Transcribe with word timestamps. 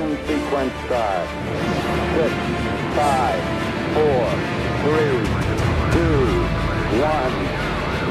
Ignition 0.00 0.26
sequence 0.26 0.72
start. 0.86 1.28
Six, 2.16 2.32
five, 2.96 3.42
four, 3.92 4.24
three, 4.82 5.20
two, 5.92 6.24
one, 7.02 7.34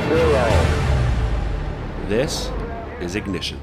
zero. 0.08 0.48
This 2.08 2.52
is 3.02 3.16
Ignition. 3.16 3.60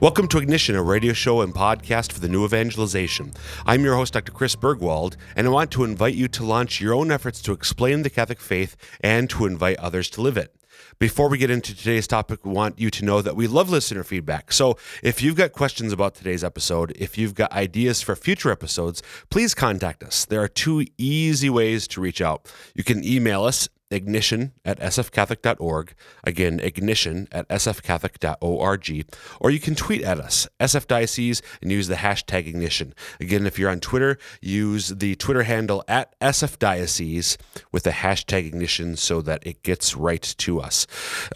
Welcome 0.00 0.28
to 0.28 0.38
Ignition, 0.38 0.74
a 0.76 0.82
radio 0.82 1.14
show 1.14 1.40
and 1.40 1.54
podcast 1.54 2.12
for 2.12 2.20
the 2.20 2.28
new 2.28 2.44
evangelization. 2.44 3.32
I'm 3.64 3.82
your 3.82 3.96
host, 3.96 4.12
Dr. 4.12 4.32
Chris 4.32 4.54
Burgwald, 4.54 5.16
and 5.34 5.46
I 5.46 5.50
want 5.50 5.70
to 5.70 5.84
invite 5.84 6.14
you 6.14 6.28
to 6.28 6.44
launch 6.44 6.82
your 6.82 6.92
own 6.92 7.10
efforts 7.10 7.40
to 7.42 7.52
explain 7.52 8.02
the 8.02 8.10
Catholic 8.10 8.40
faith 8.40 8.76
and 9.00 9.30
to 9.30 9.46
invite 9.46 9.78
others 9.78 10.10
to 10.10 10.20
live 10.20 10.36
it. 10.36 10.54
Before 10.98 11.28
we 11.28 11.38
get 11.38 11.50
into 11.50 11.74
today's 11.74 12.06
topic, 12.06 12.44
we 12.44 12.52
want 12.52 12.78
you 12.78 12.90
to 12.90 13.04
know 13.04 13.22
that 13.22 13.36
we 13.36 13.46
love 13.46 13.70
listener 13.70 14.04
feedback. 14.04 14.52
So 14.52 14.76
if 15.02 15.22
you've 15.22 15.36
got 15.36 15.52
questions 15.52 15.92
about 15.92 16.14
today's 16.14 16.44
episode, 16.44 16.92
if 16.96 17.18
you've 17.18 17.34
got 17.34 17.52
ideas 17.52 18.02
for 18.02 18.16
future 18.16 18.50
episodes, 18.50 19.02
please 19.30 19.54
contact 19.54 20.02
us. 20.02 20.24
There 20.24 20.42
are 20.42 20.48
two 20.48 20.86
easy 20.98 21.50
ways 21.50 21.86
to 21.88 22.00
reach 22.00 22.20
out. 22.20 22.52
You 22.74 22.84
can 22.84 23.04
email 23.04 23.44
us 23.44 23.68
ignition 23.92 24.52
at 24.64 24.78
sfcatholic.org. 24.80 25.94
Again, 26.24 26.60
ignition 26.60 27.28
at 27.30 27.48
sfcatholic.org. 27.48 29.06
Or 29.40 29.50
you 29.50 29.60
can 29.60 29.74
tweet 29.74 30.02
at 30.02 30.18
us, 30.18 30.48
sfdiocese, 30.60 31.42
and 31.60 31.70
use 31.70 31.88
the 31.88 31.96
hashtag 31.96 32.46
ignition. 32.46 32.94
Again, 33.20 33.46
if 33.46 33.58
you're 33.58 33.70
on 33.70 33.80
Twitter, 33.80 34.18
use 34.40 34.88
the 34.88 35.14
Twitter 35.16 35.42
handle 35.42 35.84
at 35.88 36.18
sfdiocese 36.20 37.36
with 37.70 37.82
the 37.82 37.90
hashtag 37.90 38.46
ignition 38.46 38.96
so 38.96 39.20
that 39.22 39.46
it 39.46 39.62
gets 39.62 39.96
right 39.96 40.22
to 40.38 40.60
us. 40.60 40.86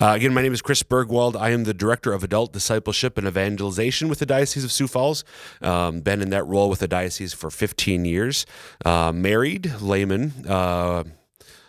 Uh, 0.00 0.12
again, 0.16 0.32
my 0.32 0.42
name 0.42 0.52
is 0.52 0.62
Chris 0.62 0.82
Burgwald. 0.82 1.36
I 1.36 1.50
am 1.50 1.64
the 1.64 1.74
Director 1.74 2.12
of 2.12 2.24
Adult 2.24 2.52
Discipleship 2.52 3.18
and 3.18 3.26
Evangelization 3.26 4.08
with 4.08 4.18
the 4.18 4.26
Diocese 4.26 4.64
of 4.64 4.72
Sioux 4.72 4.88
Falls. 4.88 5.24
Um, 5.60 6.00
been 6.00 6.22
in 6.22 6.30
that 6.30 6.46
role 6.46 6.68
with 6.68 6.80
the 6.80 6.88
diocese 6.88 7.32
for 7.32 7.50
15 7.50 8.04
years. 8.04 8.46
Uh, 8.84 9.12
married, 9.12 9.80
layman. 9.80 10.32
Uh, 10.46 11.04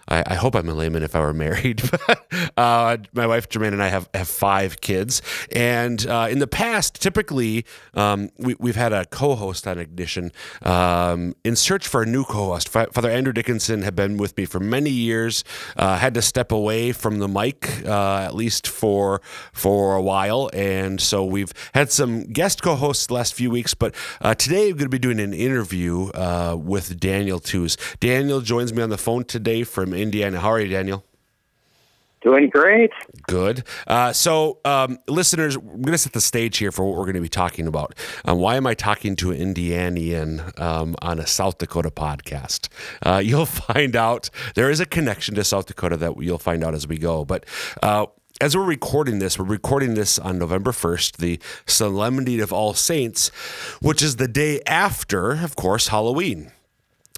I, 0.08 0.23
I, 0.27 0.36
hope 0.36 0.55
I'm 0.55 0.69
a 0.69 0.73
layman 0.73 1.03
if 1.03 1.16
I 1.16 1.19
were 1.19 1.33
married. 1.33 1.81
uh, 2.58 2.97
my 3.13 3.27
wife 3.27 3.50
Jermaine 3.50 3.73
and 3.73 3.83
I 3.83 3.88
have, 3.88 4.09
have 4.14 4.27
five 4.27 4.81
kids, 4.81 5.22
and 5.52 6.05
uh, 6.08 6.27
in 6.30 6.39
the 6.39 6.47
past, 6.47 7.02
typically 7.02 7.66
um, 7.94 8.30
we, 8.38 8.55
have 8.69 8.75
had 8.75 8.94
a 8.94 9.05
co-host 9.05 9.67
on 9.67 9.77
Ignition. 9.77 10.31
Um, 10.61 11.36
in 11.44 11.55
search 11.55 11.88
for 11.88 12.03
a 12.03 12.05
new 12.05 12.23
co-host, 12.23 12.69
Father 12.69 13.09
Andrew 13.09 13.33
Dickinson 13.33 13.81
had 13.81 13.95
been 13.95 14.17
with 14.17 14.38
me 14.38 14.45
for 14.45 14.59
many 14.59 14.89
years. 14.89 15.44
Uh, 15.75 15.97
had 15.97 16.14
to 16.14 16.21
step 16.21 16.52
away 16.52 16.92
from 16.92 17.19
the 17.19 17.27
mic 17.27 17.86
uh, 17.86 18.21
at 18.25 18.36
least 18.36 18.67
for 18.67 19.21
for 19.52 19.95
a 19.95 20.02
while, 20.02 20.49
and 20.53 21.02
so 21.02 21.25
we've 21.25 21.53
had 21.73 21.92
some 21.92 22.23
guest 22.31 22.61
co-hosts 22.61 23.08
the 23.08 23.14
last 23.14 23.33
few 23.33 23.49
weeks. 23.49 23.73
But 23.73 23.95
uh, 24.21 24.36
today 24.36 24.71
we're 24.71 24.77
going 24.77 24.86
to 24.86 24.89
be 24.89 24.99
doing 24.99 25.19
an 25.19 25.33
interview 25.33 26.09
uh, 26.11 26.55
with 26.59 26.99
Daniel 26.99 27.39
Tews. 27.39 27.77
Daniel 27.99 28.42
joins 28.42 28.73
me 28.73 28.81
on 28.81 28.89
the 28.89 28.97
phone 28.97 29.23
today 29.23 29.64
from 29.64 29.94
Indiana. 29.98 30.40
How 30.40 30.50
are 30.50 30.59
you, 30.59 30.70
Daniel? 30.70 31.03
Doing 32.22 32.50
great. 32.50 32.92
Good. 33.28 33.64
Uh, 33.86 34.12
so, 34.12 34.59
um, 34.66 34.98
listeners, 35.08 35.56
we're 35.56 35.76
going 35.76 35.92
to 35.92 35.98
set 36.00 36.14
the 36.14 36.22
stage 36.22 36.58
here 36.58 36.72
for 36.72 36.84
what 36.84 36.98
we're 36.98 37.06
going 37.06 37.14
to 37.16 37.22
be 37.22 37.30
talking 37.30 37.67
about. 37.67 37.94
Um, 38.26 38.39
why 38.39 38.56
am 38.56 38.66
I 38.66 38.73
talking 38.73 39.16
to 39.17 39.31
an 39.31 39.38
Indianian 39.38 40.59
um, 40.59 40.95
on 41.02 41.20
a 41.20 41.28
South 41.28 41.59
Dakota 41.59 41.92
podcast? 41.92 42.70
Uh, 43.06 43.17
you'll 43.23 43.45
find 43.45 43.95
out 43.95 44.31
there 44.56 44.72
is 44.72 44.80
a 44.80 44.86
connection 44.86 45.36
to 45.36 45.44
South 45.44 45.67
Dakota 45.67 45.95
that 45.98 46.22
you'll 46.22 46.39
find 46.39 46.64
out 46.64 46.73
as 46.73 46.88
we 46.88 46.98
go. 46.98 47.23
But 47.23 47.45
uh, 47.84 48.08
as 48.42 48.58
we're 48.58 48.64
recording 48.64 49.20
this, 49.20 49.38
we're 49.38 49.45
recording 49.45 49.94
this 49.94 50.17
on 50.17 50.39
November 50.39 50.72
1st, 50.72 51.17
the 51.17 51.39
Solemnity 51.67 52.39
of 52.39 52.52
All 52.52 52.73
Saints, 52.73 53.30
which 53.80 54.02
is 54.02 54.16
the 54.16 54.28
day 54.28 54.59
after, 54.66 55.32
of 55.32 55.56
course, 55.56 55.89
Halloween 55.89 56.52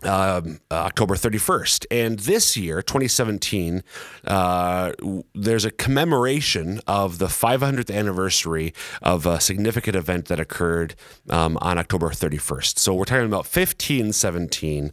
um, 0.03 0.59
uh, 0.72 0.75
October 0.75 1.15
31st. 1.15 1.86
And 1.92 2.20
this 2.20 2.55
year, 2.55 2.82
2017, 2.82 3.83
uh, 4.26 4.93
there's 5.33 5.65
a 5.65 5.71
commemoration 5.71 6.80
of 6.87 7.17
the 7.17 7.27
500th 7.27 7.93
anniversary 7.93 8.73
of 9.02 9.26
a 9.26 9.39
significant 9.39 9.95
event 9.95 10.26
that 10.26 10.39
occurred 10.39 10.95
um, 11.30 11.58
on 11.61 11.77
October 11.77 12.09
31st. 12.09 12.80
So 12.80 12.93
we're 12.93 13.05
talking 13.05 13.26
about 13.26 13.45
1517. 13.45 14.92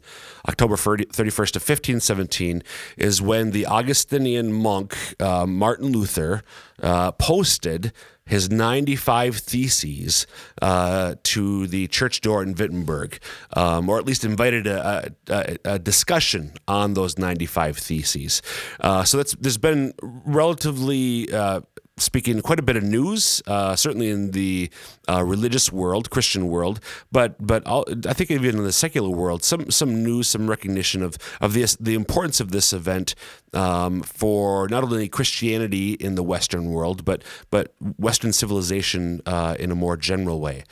October 0.48 0.76
30, 0.76 1.06
31st 1.06 1.56
of 1.56 1.62
1517 1.62 2.62
is 2.96 3.20
when 3.20 3.50
the 3.50 3.66
Augustinian 3.66 4.52
monk 4.52 4.96
uh, 5.20 5.46
Martin 5.46 5.92
Luther 5.92 6.42
uh, 6.82 7.12
posted 7.12 7.92
his 8.26 8.50
95 8.50 9.36
theses 9.38 10.26
uh, 10.60 11.14
to 11.22 11.66
the 11.68 11.86
church 11.88 12.20
door 12.20 12.42
in 12.42 12.54
Wittenberg, 12.54 13.18
um, 13.54 13.88
or 13.88 13.98
at 13.98 14.04
least 14.04 14.24
invited 14.24 14.66
a, 14.66 15.12
a, 15.28 15.56
a, 15.64 15.78
discussion 15.78 16.52
on 16.66 16.94
those 16.94 17.18
95 17.18 17.78
theses. 17.78 18.42
Uh, 18.80 19.04
so 19.04 19.16
that's 19.16 19.34
there's 19.36 19.58
been 19.58 19.94
relatively 20.02 21.32
uh, 21.32 21.60
speaking 21.98 22.40
quite 22.42 22.58
a 22.58 22.62
bit 22.62 22.76
of 22.76 22.82
news, 22.82 23.42
uh, 23.46 23.74
certainly 23.74 24.10
in 24.10 24.32
the 24.32 24.70
uh, 25.08 25.24
religious 25.24 25.72
world, 25.72 26.10
Christian 26.10 26.48
world, 26.48 26.78
but 27.10 27.34
but 27.44 27.62
I'll, 27.66 27.84
i 28.06 28.12
think 28.12 28.30
even 28.30 28.58
in 28.58 28.64
the 28.64 28.72
secular 28.72 29.08
world, 29.08 29.42
some 29.42 29.70
some 29.70 30.02
news, 30.02 30.28
some 30.28 30.48
recognition 30.48 31.02
of 31.02 31.16
of 31.40 31.54
this 31.54 31.76
the 31.76 31.94
importance 31.94 32.40
of 32.40 32.50
this 32.50 32.72
event 32.72 33.14
um, 33.54 34.02
for 34.02 34.68
not 34.68 34.84
only 34.84 35.08
Christianity 35.08 35.92
in 35.94 36.14
the 36.16 36.22
Western 36.22 36.70
world, 36.70 37.04
but 37.04 37.22
but 37.50 37.74
Western 37.96 38.32
civilization 38.32 39.22
uh, 39.24 39.56
in 39.58 39.70
a 39.70 39.74
more 39.74 39.96
general 39.96 40.40
way. 40.40 40.64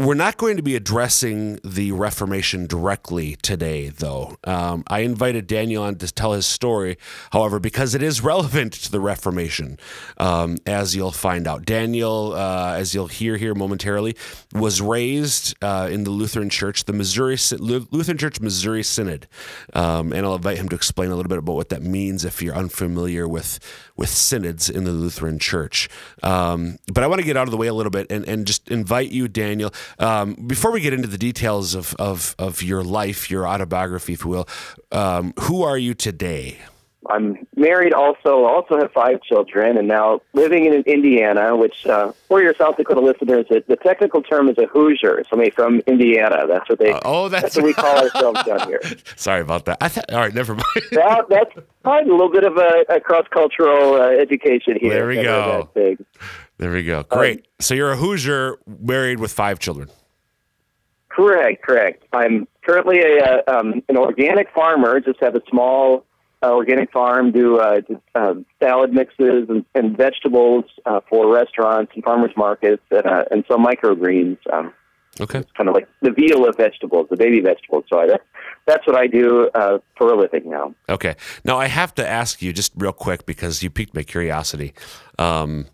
We're 0.00 0.14
not 0.14 0.38
going 0.38 0.56
to 0.56 0.62
be 0.62 0.76
addressing 0.76 1.60
the 1.62 1.92
Reformation 1.92 2.66
directly 2.66 3.36
today, 3.42 3.90
though. 3.90 4.38
Um, 4.44 4.82
I 4.86 5.00
invited 5.00 5.46
Daniel 5.46 5.82
on 5.82 5.96
to 5.96 6.10
tell 6.10 6.32
his 6.32 6.46
story, 6.46 6.96
however, 7.32 7.60
because 7.60 7.94
it 7.94 8.02
is 8.02 8.22
relevant 8.22 8.72
to 8.72 8.90
the 8.90 8.98
Reformation, 8.98 9.78
um, 10.16 10.56
as 10.64 10.96
you'll 10.96 11.12
find 11.12 11.46
out. 11.46 11.66
Daniel, 11.66 12.32
uh, 12.32 12.76
as 12.78 12.94
you'll 12.94 13.08
hear 13.08 13.36
here 13.36 13.54
momentarily, 13.54 14.16
was 14.54 14.80
raised 14.80 15.54
uh, 15.62 15.90
in 15.92 16.04
the 16.04 16.10
Lutheran 16.10 16.48
Church, 16.48 16.86
the 16.86 16.94
Missouri 16.94 17.36
Lutheran 17.58 18.16
Church 18.16 18.40
Missouri 18.40 18.82
Synod, 18.82 19.28
um, 19.74 20.14
and 20.14 20.24
I'll 20.24 20.36
invite 20.36 20.56
him 20.56 20.70
to 20.70 20.76
explain 20.76 21.10
a 21.10 21.14
little 21.14 21.28
bit 21.28 21.36
about 21.36 21.56
what 21.56 21.68
that 21.68 21.82
means 21.82 22.24
if 22.24 22.40
you're 22.40 22.54
unfamiliar 22.54 23.28
with 23.28 23.58
with 24.00 24.08
synods 24.08 24.70
in 24.70 24.84
the 24.84 24.90
Lutheran 24.90 25.38
Church. 25.38 25.88
Um, 26.22 26.78
but 26.92 27.04
I 27.04 27.06
want 27.06 27.20
to 27.20 27.26
get 27.26 27.36
out 27.36 27.46
of 27.46 27.50
the 27.50 27.58
way 27.58 27.66
a 27.66 27.74
little 27.74 27.90
bit 27.90 28.10
and, 28.10 28.26
and 28.26 28.46
just 28.46 28.68
invite 28.70 29.10
you, 29.10 29.28
Daniel, 29.28 29.72
um, 29.98 30.34
before 30.46 30.72
we 30.72 30.80
get 30.80 30.94
into 30.94 31.06
the 31.06 31.18
details 31.18 31.74
of, 31.74 31.94
of, 31.98 32.34
of, 32.38 32.62
your 32.62 32.82
life, 32.82 33.30
your 33.30 33.46
autobiography, 33.46 34.14
if 34.14 34.24
you 34.24 34.30
will, 34.30 34.48
um, 34.90 35.34
who 35.40 35.62
are 35.62 35.76
you 35.76 35.92
today? 35.92 36.58
I'm 37.10 37.46
married 37.56 37.92
also, 37.92 38.44
also 38.44 38.78
have 38.78 38.92
five 38.92 39.22
children, 39.22 39.76
and 39.76 39.88
now 39.88 40.20
living 40.32 40.66
in 40.66 40.74
Indiana, 40.82 41.56
which 41.56 41.86
uh, 41.86 42.12
for 42.28 42.42
your 42.42 42.54
South 42.54 42.76
Dakota 42.76 43.00
listeners, 43.00 43.46
it, 43.50 43.66
the 43.68 43.76
technical 43.76 44.22
term 44.22 44.48
is 44.48 44.56
a 44.58 44.66
Hoosier, 44.66 45.24
somebody 45.28 45.50
from 45.50 45.80
Indiana. 45.86 46.46
That's 46.48 46.68
what 46.68 46.78
they. 46.78 46.92
Uh, 46.92 47.00
oh, 47.04 47.28
that's, 47.28 47.42
that's 47.42 47.56
what 47.56 47.64
we 47.64 47.72
call 47.74 47.98
ourselves 47.98 48.42
down 48.44 48.68
here. 48.68 48.80
Sorry 49.16 49.40
about 49.40 49.64
that. 49.66 49.78
I 49.80 49.88
thought, 49.88 50.12
all 50.12 50.20
right, 50.20 50.34
never 50.34 50.54
mind. 50.54 50.66
that, 50.92 51.26
that's 51.28 51.50
probably 51.82 52.10
a 52.10 52.14
little 52.14 52.32
bit 52.32 52.44
of 52.44 52.56
a, 52.56 52.84
a 52.88 53.00
cross 53.00 53.26
cultural 53.30 53.94
uh, 53.94 54.08
education 54.10 54.78
here. 54.80 54.90
There 54.90 55.08
we 55.08 55.16
go. 55.16 55.68
There 56.58 56.70
we 56.70 56.84
go. 56.84 57.02
Great. 57.04 57.38
Um, 57.38 57.44
so 57.60 57.74
you're 57.74 57.92
a 57.92 57.96
Hoosier, 57.96 58.58
married 58.66 59.18
with 59.18 59.32
five 59.32 59.58
children. 59.58 59.88
Correct, 61.08 61.62
correct. 61.62 62.04
I'm 62.12 62.46
currently 62.62 63.00
a 63.00 63.42
uh, 63.46 63.58
um, 63.58 63.82
an 63.88 63.96
organic 63.96 64.50
farmer. 64.52 65.00
Just 65.00 65.20
have 65.20 65.34
a 65.34 65.42
small 65.50 66.06
uh, 66.42 66.52
organic 66.52 66.90
farm, 66.92 67.32
do 67.32 67.58
uh, 67.58 67.80
uh, 68.14 68.34
salad 68.62 68.92
mixes 68.92 69.48
and, 69.48 69.64
and 69.74 69.96
vegetables 69.96 70.64
uh, 70.86 71.00
for 71.08 71.32
restaurants 71.32 71.92
and 71.94 72.04
farmers 72.04 72.32
markets, 72.36 72.82
and, 72.90 73.06
uh, 73.06 73.24
and 73.30 73.44
some 73.50 73.64
microgreens. 73.64 74.38
Um, 74.52 74.72
okay. 75.20 75.44
Kind 75.56 75.68
of 75.68 75.74
like 75.74 75.88
the 76.00 76.12
veal 76.12 76.48
of 76.48 76.56
vegetables, 76.56 77.08
the 77.10 77.16
baby 77.16 77.40
vegetables. 77.40 77.84
So 77.90 78.00
I, 78.00 78.18
that's 78.66 78.86
what 78.86 78.96
I 78.96 79.06
do 79.06 79.50
uh, 79.54 79.78
for 79.96 80.12
a 80.12 80.16
living 80.16 80.48
now. 80.50 80.74
Okay. 80.88 81.16
Now 81.44 81.58
I 81.58 81.66
have 81.66 81.94
to 81.96 82.08
ask 82.08 82.40
you 82.40 82.52
just 82.52 82.72
real 82.76 82.92
quick 82.92 83.26
because 83.26 83.62
you 83.62 83.70
piqued 83.70 83.94
my 83.94 84.02
curiosity. 84.02 84.72
Um, 85.18 85.66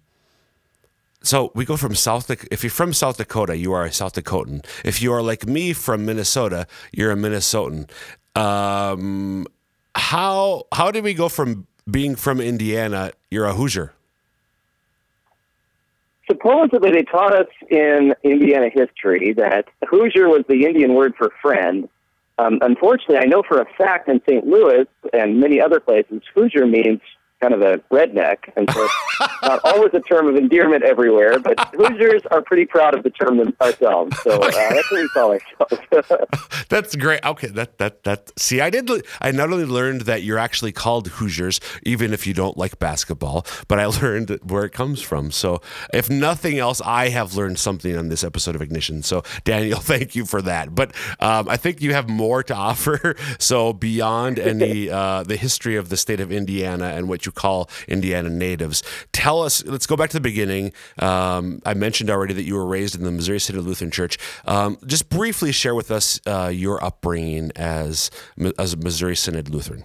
so 1.22 1.50
we 1.54 1.64
go 1.64 1.76
from 1.76 1.94
South. 1.94 2.28
Dakota. 2.28 2.48
If 2.52 2.62
you're 2.62 2.70
from 2.70 2.92
South 2.92 3.16
Dakota, 3.16 3.56
you 3.56 3.72
are 3.72 3.84
a 3.84 3.92
South 3.92 4.14
Dakotan. 4.14 4.64
If 4.84 5.02
you 5.02 5.12
are 5.12 5.22
like 5.22 5.46
me 5.46 5.72
from 5.72 6.06
Minnesota, 6.06 6.66
you're 6.92 7.10
a 7.10 7.16
Minnesotan. 7.16 7.90
Um, 8.36 9.46
how 9.96 10.66
how 10.72 10.90
did 10.90 11.02
we 11.02 11.14
go 11.14 11.28
from 11.28 11.66
being 11.90 12.14
from 12.14 12.40
Indiana? 12.40 13.12
You're 13.30 13.46
a 13.46 13.54
Hoosier. 13.54 13.92
Supposedly, 16.28 16.90
they 16.90 17.02
taught 17.02 17.34
us 17.34 17.46
in 17.70 18.14
Indiana 18.24 18.68
history 18.72 19.32
that 19.34 19.66
Hoosier 19.88 20.28
was 20.28 20.44
the 20.48 20.64
Indian 20.66 20.94
word 20.94 21.14
for 21.16 21.32
friend. 21.40 21.88
Um, 22.38 22.58
unfortunately, 22.62 23.18
I 23.18 23.24
know 23.24 23.42
for 23.46 23.60
a 23.60 23.66
fact 23.78 24.08
in 24.08 24.20
St. 24.28 24.46
Louis 24.46 24.86
and 25.12 25.40
many 25.40 25.60
other 25.60 25.80
places, 25.80 26.22
Hoosier 26.34 26.66
means 26.66 27.00
kind 27.40 27.54
of 27.54 27.62
a 27.62 27.78
redneck, 27.92 28.38
and 28.56 28.68
so 28.70 28.86
not 29.42 29.60
always 29.64 29.92
a 29.94 30.00
term 30.00 30.28
of 30.28 30.36
endearment 30.36 30.82
everywhere, 30.82 31.38
but 31.38 31.58
Hoosiers 31.74 32.22
are 32.30 32.42
pretty 32.42 32.66
proud 32.66 32.94
of 32.94 33.02
the 33.02 33.10
term 33.10 33.38
themselves. 33.38 34.18
So 34.22 34.42
uh, 34.42 34.50
that's 34.50 34.90
what 34.90 35.00
we 35.00 35.08
call 35.08 35.32
ourselves. 35.32 36.16
that's 36.68 36.96
great. 36.96 37.24
Okay, 37.24 37.48
that 37.48 37.78
that 37.78 38.04
that. 38.04 38.32
See, 38.38 38.60
I 38.60 38.70
did. 38.70 38.90
I 39.20 39.30
not 39.30 39.52
only 39.52 39.64
learned 39.64 40.02
that 40.02 40.22
you're 40.22 40.38
actually 40.38 40.72
called 40.72 41.08
Hoosiers, 41.08 41.60
even 41.82 42.12
if 42.12 42.26
you 42.26 42.34
don't 42.34 42.56
like 42.56 42.78
basketball, 42.78 43.46
but 43.68 43.78
I 43.78 43.86
learned 44.02 44.38
where 44.42 44.64
it 44.64 44.72
comes 44.72 45.02
from. 45.02 45.30
So, 45.30 45.60
if 45.92 46.10
nothing 46.10 46.58
else, 46.58 46.80
I 46.84 47.08
have 47.08 47.34
learned 47.34 47.58
something 47.58 47.96
on 47.96 48.08
this 48.08 48.24
episode 48.24 48.54
of 48.54 48.62
Ignition. 48.62 49.02
So, 49.02 49.22
Daniel, 49.44 49.80
thank 49.80 50.14
you 50.14 50.24
for 50.24 50.42
that. 50.42 50.74
But 50.74 50.94
um, 51.20 51.48
I 51.48 51.56
think 51.56 51.80
you 51.80 51.92
have 51.92 52.08
more 52.08 52.42
to 52.44 52.54
offer. 52.54 53.14
So, 53.38 53.72
beyond 53.72 54.38
any 54.38 54.90
uh, 54.90 55.22
the 55.22 55.36
history 55.36 55.76
of 55.76 55.88
the 55.88 55.96
state 55.96 56.20
of 56.20 56.32
Indiana 56.32 56.86
and 56.86 57.08
what 57.08 57.26
you 57.26 57.32
call 57.32 57.68
Indiana 57.88 58.30
natives, 58.30 58.82
tell 59.16 59.42
us. 59.42 59.64
Let's 59.64 59.86
go 59.86 59.96
back 59.96 60.10
to 60.10 60.16
the 60.18 60.20
beginning. 60.20 60.72
Um, 60.98 61.62
I 61.64 61.72
mentioned 61.72 62.10
already 62.10 62.34
that 62.34 62.42
you 62.42 62.54
were 62.54 62.66
raised 62.66 62.94
in 62.94 63.02
the 63.02 63.10
Missouri 63.10 63.40
Synod 63.40 63.64
Lutheran 63.64 63.90
Church. 63.90 64.18
Um, 64.44 64.76
just 64.86 65.08
briefly 65.08 65.52
share 65.52 65.74
with 65.74 65.90
us 65.90 66.20
uh, 66.26 66.50
your 66.52 66.82
upbringing 66.84 67.50
as 67.56 68.10
as 68.58 68.74
a 68.74 68.76
Missouri 68.76 69.16
Synod 69.16 69.48
Lutheran. 69.48 69.84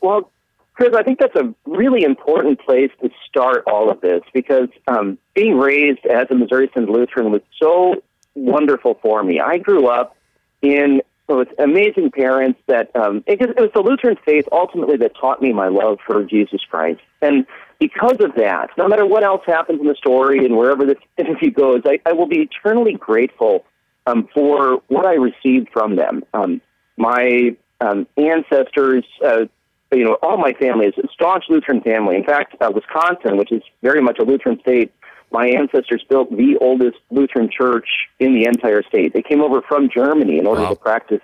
Well, 0.00 0.30
Chris, 0.74 0.94
I 0.94 1.02
think 1.02 1.18
that's 1.18 1.36
a 1.36 1.54
really 1.66 2.04
important 2.04 2.60
place 2.60 2.90
to 3.02 3.10
start 3.28 3.64
all 3.66 3.90
of 3.90 4.00
this 4.00 4.22
because 4.32 4.68
um, 4.88 5.18
being 5.34 5.58
raised 5.58 6.06
as 6.06 6.26
a 6.30 6.34
Missouri 6.34 6.70
Synod 6.72 6.88
Lutheran 6.88 7.32
was 7.32 7.42
so 7.60 8.02
wonderful 8.34 8.98
for 9.02 9.22
me. 9.22 9.40
I 9.40 9.58
grew 9.58 9.88
up 9.88 10.16
in 10.62 11.02
with 11.28 11.48
amazing 11.58 12.10
parents 12.10 12.60
that 12.66 12.94
um, 12.94 13.24
it, 13.26 13.40
it 13.40 13.56
was 13.56 13.70
the 13.74 13.80
Lutheran 13.80 14.16
faith 14.24 14.46
ultimately 14.52 14.96
that 14.98 15.12
taught 15.20 15.42
me 15.42 15.52
my 15.52 15.68
love 15.68 15.98
for 16.06 16.22
Jesus 16.24 16.60
Christ. 16.70 17.00
And 17.20 17.46
because 17.80 18.16
of 18.20 18.34
that, 18.36 18.70
no 18.78 18.88
matter 18.88 19.04
what 19.04 19.24
else 19.24 19.42
happens 19.46 19.80
in 19.80 19.86
the 19.86 19.96
story 19.96 20.44
and 20.44 20.56
wherever 20.56 20.84
this 20.86 20.98
interview 21.18 21.50
goes, 21.50 21.82
I, 21.84 21.98
I 22.06 22.12
will 22.12 22.28
be 22.28 22.48
eternally 22.50 22.94
grateful 22.94 23.64
um, 24.06 24.28
for 24.32 24.82
what 24.88 25.04
I 25.06 25.14
received 25.14 25.68
from 25.72 25.96
them. 25.96 26.24
Um, 26.32 26.60
my 26.96 27.56
um, 27.80 28.06
ancestors, 28.16 29.04
uh, 29.24 29.46
you 29.92 30.04
know, 30.04 30.18
all 30.22 30.38
my 30.38 30.52
family 30.52 30.86
is 30.86 30.94
a 30.98 31.08
staunch 31.12 31.44
Lutheran 31.48 31.80
family. 31.80 32.16
In 32.16 32.24
fact, 32.24 32.54
uh, 32.60 32.70
Wisconsin, 32.74 33.36
which 33.36 33.52
is 33.52 33.62
very 33.82 34.00
much 34.00 34.18
a 34.18 34.24
Lutheran 34.24 34.58
state, 34.60 34.92
my 35.30 35.48
ancestors 35.48 36.04
built 36.08 36.30
the 36.30 36.56
oldest 36.60 36.98
Lutheran 37.10 37.50
church 37.50 37.88
in 38.18 38.34
the 38.34 38.44
entire 38.46 38.82
state. 38.82 39.12
They 39.12 39.22
came 39.22 39.42
over 39.42 39.60
from 39.68 39.88
Germany 39.94 40.38
in 40.38 40.46
order 40.46 40.62
wow. 40.62 40.70
to 40.70 40.76
practice 40.76 41.20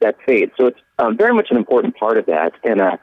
that 0.00 0.16
faith. 0.26 0.50
So 0.58 0.66
it's 0.66 0.80
um, 0.98 1.16
very 1.16 1.34
much 1.34 1.48
an 1.50 1.56
important 1.56 1.96
part 1.96 2.18
of 2.18 2.26
that. 2.26 2.52
And 2.64 2.80
uh, 2.80 2.96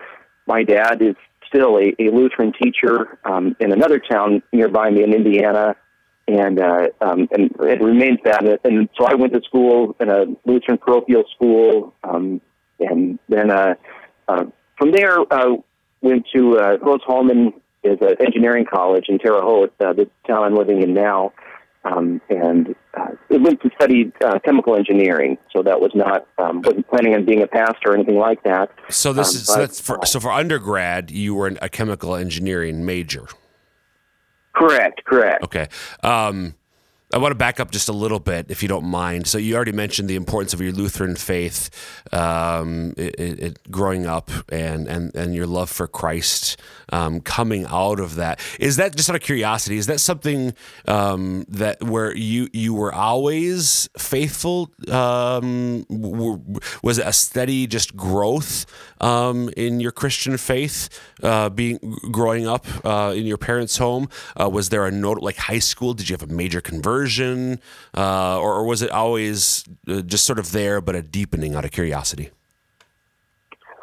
my 0.48 0.63
dad 0.63 1.01
is 1.01 1.15
still 1.48 1.77
a, 1.77 1.94
a 2.00 2.09
Lutheran 2.12 2.53
teacher 2.62 3.19
um, 3.25 3.56
in 3.59 3.71
another 3.71 4.00
town 4.00 4.44
nearby 4.53 4.89
me 4.89 5.03
in 5.03 5.13
Indiana. 5.13 5.75
And 6.27 6.62
uh, 6.62 6.88
um, 7.01 7.27
and 7.31 7.51
it 7.62 7.81
remains 7.81 8.19
that. 8.24 8.44
And 8.63 8.88
so 8.98 9.06
I 9.06 9.15
went 9.15 9.33
to 9.33 9.42
school 9.42 9.95
in 10.00 10.09
a 10.09 10.25
Lutheran 10.45 10.77
parochial 10.77 11.24
school, 11.36 11.94
um, 12.03 12.39
and 12.80 13.19
then 13.27 13.50
uh, 13.51 13.74
uh, 14.27 14.45
from 14.77 14.92
there 14.92 15.19
uh, 15.33 15.56
went 16.01 16.25
to 16.33 16.57
uh, 16.57 16.77
Rose-Hulman 16.81 17.53
is 17.83 17.98
an 18.01 18.16
engineering 18.19 18.66
college 18.72 19.06
in 19.10 19.18
Terre 19.19 19.42
Haute, 19.42 19.74
uh, 19.80 19.94
the 19.94 20.10
town 20.28 20.44
I'm 20.44 20.56
living 20.56 20.81
in 20.81 20.94
now, 20.94 21.33
um, 21.83 22.22
and 22.30 22.75
uh, 22.94 23.07
went 23.30 23.62
to 23.62 23.69
study 23.75 24.12
uh, 24.24 24.39
chemical 24.45 24.75
engineering. 24.75 25.38
So 25.56 25.63
that 25.63 25.80
was 25.80 25.92
not 25.95 26.28
um, 26.38 26.62
wasn't 26.62 26.88
planning 26.89 27.16
on 27.16 27.25
being 27.25 27.42
a 27.42 27.48
pastor 27.48 27.92
or 27.92 27.95
anything 27.95 28.18
like 28.18 28.44
that. 28.44 28.69
So 28.89 29.13
this 29.13 29.30
um, 29.30 29.36
is 29.36 29.48
but, 29.48 29.54
so 29.54 29.60
that's 29.60 29.81
for 29.81 30.00
so 30.06 30.19
for 30.19 30.31
undergrad 30.31 31.12
you 31.12 31.33
were 31.33 31.51
a 31.62 31.69
chemical 31.69 32.16
engineering 32.16 32.86
major. 32.86 33.28
Correct. 34.54 35.04
Correct. 35.06 35.44
Okay. 35.44 35.69
Um, 36.04 36.56
I 37.13 37.18
want 37.18 37.31
to 37.31 37.36
back 37.36 37.60
up 37.60 37.72
just 37.72 37.90
a 37.90 37.94
little 37.94 38.19
bit, 38.19 38.50
if 38.50 38.63
you 38.63 38.69
don't 38.69 38.86
mind. 38.86 39.28
So 39.28 39.38
you 39.38 39.56
already 39.56 39.74
mentioned 39.74 40.10
the 40.10 40.16
importance 40.16 40.54
of 40.54 40.62
your 40.62 40.72
Lutheran 40.72 41.16
faith, 41.16 41.69
um, 42.13 42.94
it, 42.96 43.16
it, 43.19 43.72
growing 43.72 44.06
up, 44.06 44.31
and, 44.50 44.88
and 44.88 45.13
and 45.13 45.36
your 45.36 45.46
love 45.46 45.69
for 45.69 45.88
Christ 45.88 46.60
um, 46.90 47.19
coming 47.19 47.66
out 47.68 48.00
of 48.00 48.16
that. 48.16 48.40
Is 48.60 48.78
that 48.78 48.96
just 48.96 49.10
out 49.10 49.16
of 49.16 49.22
curiosity? 49.22 49.78
Is 49.78 49.88
that 49.88 50.00
something 50.00 50.54
um, 50.88 51.46
that 51.50 51.84
where 51.84 52.16
you 52.16 52.48
you 52.54 52.74
were 52.74 52.94
always 52.94 53.90
faithful? 53.98 54.72
Um, 54.90 55.86
was 56.81 56.98
it 56.98 57.06
a 57.06 57.13
steady 57.13 57.68
just 57.68 57.96
growth 57.98 58.66
um, 59.02 59.50
in 59.58 59.81
your 59.81 59.92
Christian 59.92 60.38
faith, 60.38 60.88
uh, 61.24 61.50
being 61.50 61.78
growing 62.12 62.48
up 62.48 62.66
uh, 62.86 63.13
in 63.16 63.25
your 63.25 63.38
parents' 63.38 63.78
home? 63.78 64.08
Uh, 64.40 64.50
was 64.50 64.69
there 64.69 64.86
a 64.86 64.92
note 64.92 65.22
like 65.22 65.36
high 65.36 65.60
school? 65.60 65.94
Did 65.94 66.10
you 66.10 66.13
have 66.13 66.30
a 66.30 66.34
major 66.34 66.62
conversion? 66.62 67.00
Uh, 67.07 68.39
or, 68.39 68.56
or, 68.56 68.65
was 68.65 68.81
it 68.81 68.92
always 68.92 69.65
uh, 69.88 70.01
just 70.01 70.25
sort 70.25 70.39
of 70.39 70.51
there, 70.51 70.81
but 70.81 70.95
a 70.95 71.01
deepening 71.01 71.56
out 71.56 71.65
of 71.65 71.71
curiosity? 71.71 72.30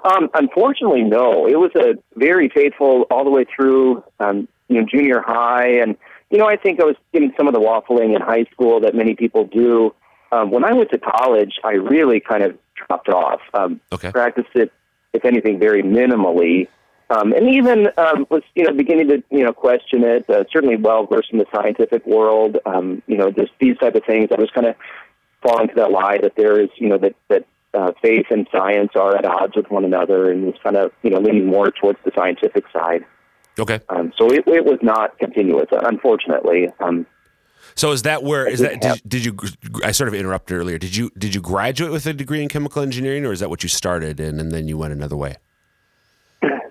Um, 0.04 0.30
unfortunately, 0.34 1.02
no. 1.02 1.46
It 1.46 1.58
was 1.58 1.70
a 1.74 1.94
very 2.16 2.48
faithful 2.48 3.06
all 3.10 3.24
the 3.24 3.30
way 3.30 3.44
through, 3.44 4.02
um, 4.20 4.48
you 4.68 4.80
know, 4.80 4.86
junior 4.86 5.20
high, 5.20 5.68
and 5.80 5.96
you 6.30 6.38
know, 6.38 6.46
I 6.46 6.56
think 6.56 6.80
I 6.80 6.84
was 6.84 6.96
getting 7.12 7.32
some 7.36 7.48
of 7.48 7.54
the 7.54 7.60
waffling 7.60 8.14
in 8.14 8.20
high 8.20 8.44
school 8.52 8.80
that 8.80 8.94
many 8.94 9.14
people 9.14 9.44
do. 9.44 9.94
Um, 10.30 10.50
when 10.50 10.64
I 10.64 10.72
went 10.74 10.90
to 10.90 10.98
college, 10.98 11.54
I 11.64 11.72
really 11.72 12.20
kind 12.20 12.42
of 12.42 12.58
dropped 12.74 13.08
off. 13.08 13.40
Um, 13.54 13.80
okay. 13.92 14.12
Practiced 14.12 14.54
it, 14.54 14.72
if 15.14 15.24
anything, 15.24 15.58
very 15.58 15.82
minimally. 15.82 16.68
Um, 17.10 17.32
and 17.32 17.48
even 17.48 17.88
um, 17.96 18.26
was 18.28 18.42
you 18.54 18.64
know 18.64 18.72
beginning 18.72 19.08
to 19.08 19.22
you 19.30 19.44
know 19.44 19.52
question 19.52 20.04
it. 20.04 20.28
Uh, 20.28 20.44
certainly 20.52 20.76
well 20.76 21.06
versed 21.06 21.30
in 21.32 21.38
the 21.38 21.46
scientific 21.54 22.06
world. 22.06 22.58
Um, 22.66 23.02
you 23.06 23.16
know, 23.16 23.30
just 23.30 23.52
these 23.60 23.78
type 23.78 23.94
of 23.94 24.04
things. 24.04 24.28
I 24.30 24.40
was 24.40 24.50
kind 24.50 24.66
of 24.66 24.76
falling 25.42 25.68
to 25.68 25.74
that 25.76 25.90
lie 25.90 26.18
that 26.18 26.34
there 26.36 26.60
is 26.60 26.68
you 26.76 26.88
know 26.88 26.98
that 26.98 27.14
that 27.28 27.46
uh, 27.72 27.92
faith 28.02 28.26
and 28.30 28.46
science 28.52 28.90
are 28.94 29.16
at 29.16 29.24
odds 29.24 29.56
with 29.56 29.70
one 29.70 29.84
another, 29.84 30.30
and 30.30 30.44
was 30.44 30.56
kind 30.62 30.76
of 30.76 30.92
you 31.02 31.10
know 31.10 31.18
leaning 31.18 31.46
more 31.46 31.70
towards 31.70 31.98
the 32.04 32.12
scientific 32.14 32.64
side. 32.72 33.04
Okay. 33.58 33.80
Um, 33.88 34.12
so 34.16 34.30
it, 34.30 34.46
it 34.46 34.64
was 34.64 34.78
not 34.82 35.18
continuous, 35.18 35.66
unfortunately. 35.72 36.68
Um, 36.78 37.06
so 37.74 37.92
is 37.92 38.02
that 38.02 38.22
where 38.22 38.46
is 38.46 38.60
that? 38.60 38.80
Did, 38.80 39.02
did, 39.06 39.24
you? 39.24 39.36
I 39.82 39.92
sort 39.92 40.08
of 40.08 40.14
interrupted 40.14 40.56
earlier. 40.56 40.78
Did 40.78 40.94
you 40.94 41.10
did 41.16 41.34
you 41.34 41.40
graduate 41.40 41.90
with 41.90 42.06
a 42.06 42.12
degree 42.12 42.42
in 42.42 42.48
chemical 42.48 42.82
engineering, 42.82 43.24
or 43.24 43.32
is 43.32 43.40
that 43.40 43.50
what 43.50 43.62
you 43.62 43.68
started 43.68 44.20
in, 44.20 44.38
and 44.40 44.52
then 44.52 44.68
you 44.68 44.76
went 44.76 44.92
another 44.92 45.16
way? 45.16 45.36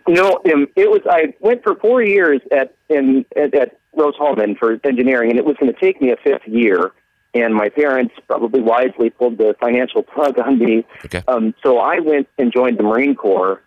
No, 0.08 0.40
um, 0.54 0.68
it 0.76 0.90
was. 0.90 1.02
I 1.10 1.34
went 1.40 1.64
for 1.64 1.76
four 1.76 2.02
years 2.02 2.42
at 2.52 2.76
in 2.90 3.26
at, 3.36 3.54
at 3.54 3.80
Rose-Hulman 3.96 4.56
for 4.56 4.80
engineering, 4.84 5.32
and 5.32 5.40
it 5.40 5.46
was 5.46 5.56
going 5.60 5.74
to 5.74 5.80
take 5.80 6.02
me 6.02 6.12
a 6.12 6.18
fifth 6.18 6.48
year. 6.48 6.94
And 7.34 7.54
my 7.54 7.70
parents 7.70 8.16
probably 8.26 8.62
wisely 8.62 9.10
pulled 9.10 9.38
the 9.38 9.56
financial 9.60 10.02
plug 10.02 10.40
on 10.40 10.58
me. 10.58 10.86
Okay. 11.06 11.22
Um, 11.28 11.54
so 11.62 11.78
I 11.78 12.00
went 12.00 12.28
and 12.38 12.54
joined 12.54 12.80
the 12.80 12.84
Marine 12.84 13.16
Corps 13.16 13.62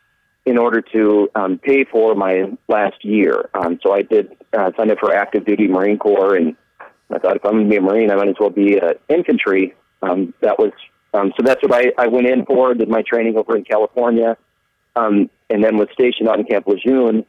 in 0.47 0.57
order 0.57 0.81
to 0.81 1.29
um, 1.35 1.59
pay 1.59 1.85
for 1.85 2.15
my 2.15 2.51
last 2.69 3.05
year. 3.05 3.51
Um, 3.55 3.79
so 3.83 3.93
I 3.93 4.03
did 4.03 4.35
uh, 4.53 4.71
sign 4.77 4.91
up 4.91 4.99
for 4.99 5.15
active 5.15 5.45
duty 5.45 5.69
Marine 5.69 5.99
Corps, 5.99 6.35
and 6.35 6.57
I 7.11 7.19
thought 7.19 7.37
if 7.37 7.45
I'm 7.45 7.53
going 7.53 7.65
to 7.65 7.71
be 7.71 7.77
a 7.77 7.83
Marine, 7.83 8.11
I 8.11 8.17
might 8.17 8.29
as 8.29 8.37
well 8.41 8.51
be 8.51 8.81
uh, 8.81 8.95
infantry. 9.09 9.75
Um, 10.03 10.33
that 10.41 10.59
was 10.59 10.73
um, 11.13 11.33
so 11.37 11.43
that's 11.45 11.63
what 11.63 11.73
I, 11.73 11.93
I 11.99 12.07
went 12.07 12.27
in 12.27 12.47
for. 12.47 12.73
Did 12.75 12.89
my 12.89 13.03
training 13.03 13.37
over 13.37 13.57
in 13.57 13.65
California 13.65 14.37
um, 14.97 15.31
and 15.49 15.63
then 15.63 15.77
was 15.77 15.89
stationed 15.93 16.29
out 16.29 16.39
in 16.39 16.45
Camp 16.45 16.67
Lejeune. 16.67 17.25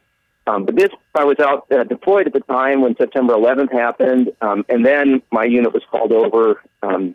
Um, 0.46 0.64
but 0.64 0.76
this, 0.76 0.88
I 1.14 1.24
was 1.24 1.38
out 1.38 1.70
uh, 1.70 1.84
deployed 1.84 2.26
at 2.26 2.32
the 2.32 2.40
time 2.40 2.80
when 2.80 2.96
September 2.96 3.34
11th 3.34 3.72
happened, 3.72 4.32
um, 4.40 4.64
and 4.68 4.84
then 4.84 5.22
my 5.30 5.44
unit 5.44 5.72
was 5.72 5.82
called 5.90 6.12
over 6.12 6.62
um, 6.82 7.14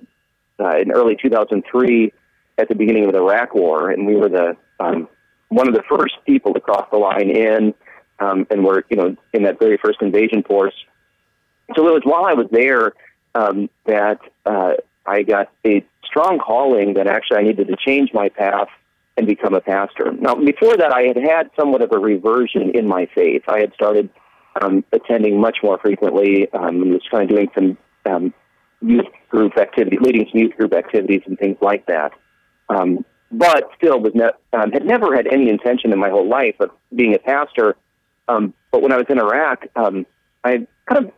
uh, 0.59 0.77
in 0.77 0.91
early 0.91 1.17
2003 1.21 2.13
at 2.57 2.69
the 2.69 2.75
beginning 2.75 3.05
of 3.05 3.11
the 3.11 3.19
Iraq 3.19 3.53
War, 3.53 3.89
and 3.89 4.07
we 4.07 4.15
were 4.15 4.29
the 4.29 4.55
um, 4.79 5.09
one 5.49 5.67
of 5.67 5.73
the 5.73 5.83
first 5.89 6.15
people 6.25 6.53
to 6.53 6.59
cross 6.59 6.87
the 6.91 6.97
line 6.97 7.29
in, 7.29 7.73
um, 8.19 8.47
and 8.49 8.63
were 8.63 8.85
you 8.89 8.95
know 8.95 9.15
in 9.33 9.43
that 9.43 9.59
very 9.59 9.77
first 9.77 10.01
invasion 10.01 10.43
force. 10.43 10.73
So 11.75 11.85
it 11.87 11.91
was 11.91 12.03
while 12.05 12.25
I 12.25 12.33
was 12.33 12.47
there 12.49 12.93
um, 13.35 13.69
that 13.85 14.19
uh, 14.45 14.73
I 15.05 15.23
got 15.23 15.51
a 15.65 15.85
strong 16.03 16.39
calling 16.39 16.93
that 16.93 17.07
actually 17.07 17.37
I 17.37 17.43
needed 17.43 17.67
to 17.67 17.75
change 17.75 18.11
my 18.13 18.29
path 18.29 18.69
and 19.17 19.25
become 19.27 19.55
a 19.55 19.61
pastor. 19.61 20.13
Now, 20.19 20.35
before 20.35 20.77
that, 20.77 20.93
I 20.93 21.01
had 21.03 21.17
had 21.17 21.49
somewhat 21.59 21.81
of 21.81 21.91
a 21.91 21.97
reversion 21.97 22.71
in 22.75 22.87
my 22.87 23.07
faith. 23.15 23.43
I 23.47 23.59
had 23.59 23.73
started 23.73 24.09
um, 24.61 24.83
attending 24.91 25.41
much 25.41 25.57
more 25.63 25.77
frequently 25.79 26.47
um, 26.53 26.81
and 26.81 26.91
was 26.91 27.01
kind 27.09 27.23
of 27.23 27.35
doing 27.35 27.49
some 27.55 27.77
um, 28.05 28.33
youth 28.81 29.07
group 29.29 29.57
activity, 29.57 29.97
leading 29.99 30.27
some 30.31 30.39
youth 30.39 30.55
group 30.55 30.73
activities 30.73 31.21
and 31.25 31.37
things 31.37 31.57
like 31.61 31.85
that. 31.87 32.11
Um, 32.69 33.03
but 33.31 33.69
still, 33.77 33.99
was 33.99 34.13
ne- 34.15 34.31
um, 34.53 34.71
had 34.71 34.85
never 34.85 35.15
had 35.15 35.27
any 35.27 35.49
intention 35.49 35.91
in 35.91 35.99
my 35.99 36.09
whole 36.09 36.27
life 36.29 36.55
of 36.59 36.69
being 36.95 37.13
a 37.13 37.19
pastor. 37.19 37.75
Um, 38.27 38.53
but 38.71 38.81
when 38.81 38.91
I 38.91 38.97
was 38.97 39.05
in 39.09 39.19
Iraq, 39.19 39.65
um, 39.75 40.05
I 40.43 40.67
kind 40.87 41.05
of 41.05 41.11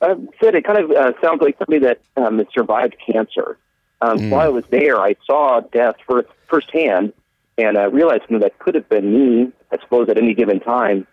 uh, 0.00 0.14
said 0.42 0.54
it 0.54 0.64
kind 0.64 0.78
of 0.78 0.90
uh, 0.90 1.12
sounds 1.22 1.42
like 1.42 1.56
somebody 1.58 1.80
that 1.80 2.00
um, 2.16 2.38
had 2.38 2.46
survived 2.54 2.96
cancer. 3.04 3.58
Um, 4.00 4.18
mm. 4.18 4.30
While 4.30 4.42
I 4.42 4.48
was 4.48 4.64
there, 4.70 5.00
I 5.00 5.16
saw 5.26 5.60
death 5.72 5.96
first, 6.06 6.28
firsthand, 6.48 7.12
and 7.58 7.78
I 7.78 7.84
realized 7.84 8.22
you 8.28 8.36
know, 8.36 8.42
that 8.42 8.58
could 8.58 8.74
have 8.74 8.88
been 8.88 9.12
me, 9.12 9.52
I 9.72 9.78
suppose, 9.80 10.08
at 10.08 10.18
any 10.18 10.34
given 10.34 10.60
time. 10.60 11.06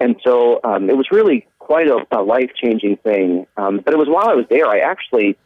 and 0.00 0.16
so 0.24 0.60
um, 0.64 0.88
it 0.88 0.96
was 0.96 1.08
really 1.10 1.46
quite 1.58 1.86
a, 1.86 2.04
a 2.10 2.22
life 2.22 2.50
changing 2.60 2.96
thing. 2.96 3.46
Um, 3.56 3.80
but 3.84 3.94
it 3.94 3.98
was 3.98 4.08
while 4.08 4.28
I 4.28 4.34
was 4.34 4.46
there, 4.50 4.66
I 4.66 4.78
actually 4.78 5.36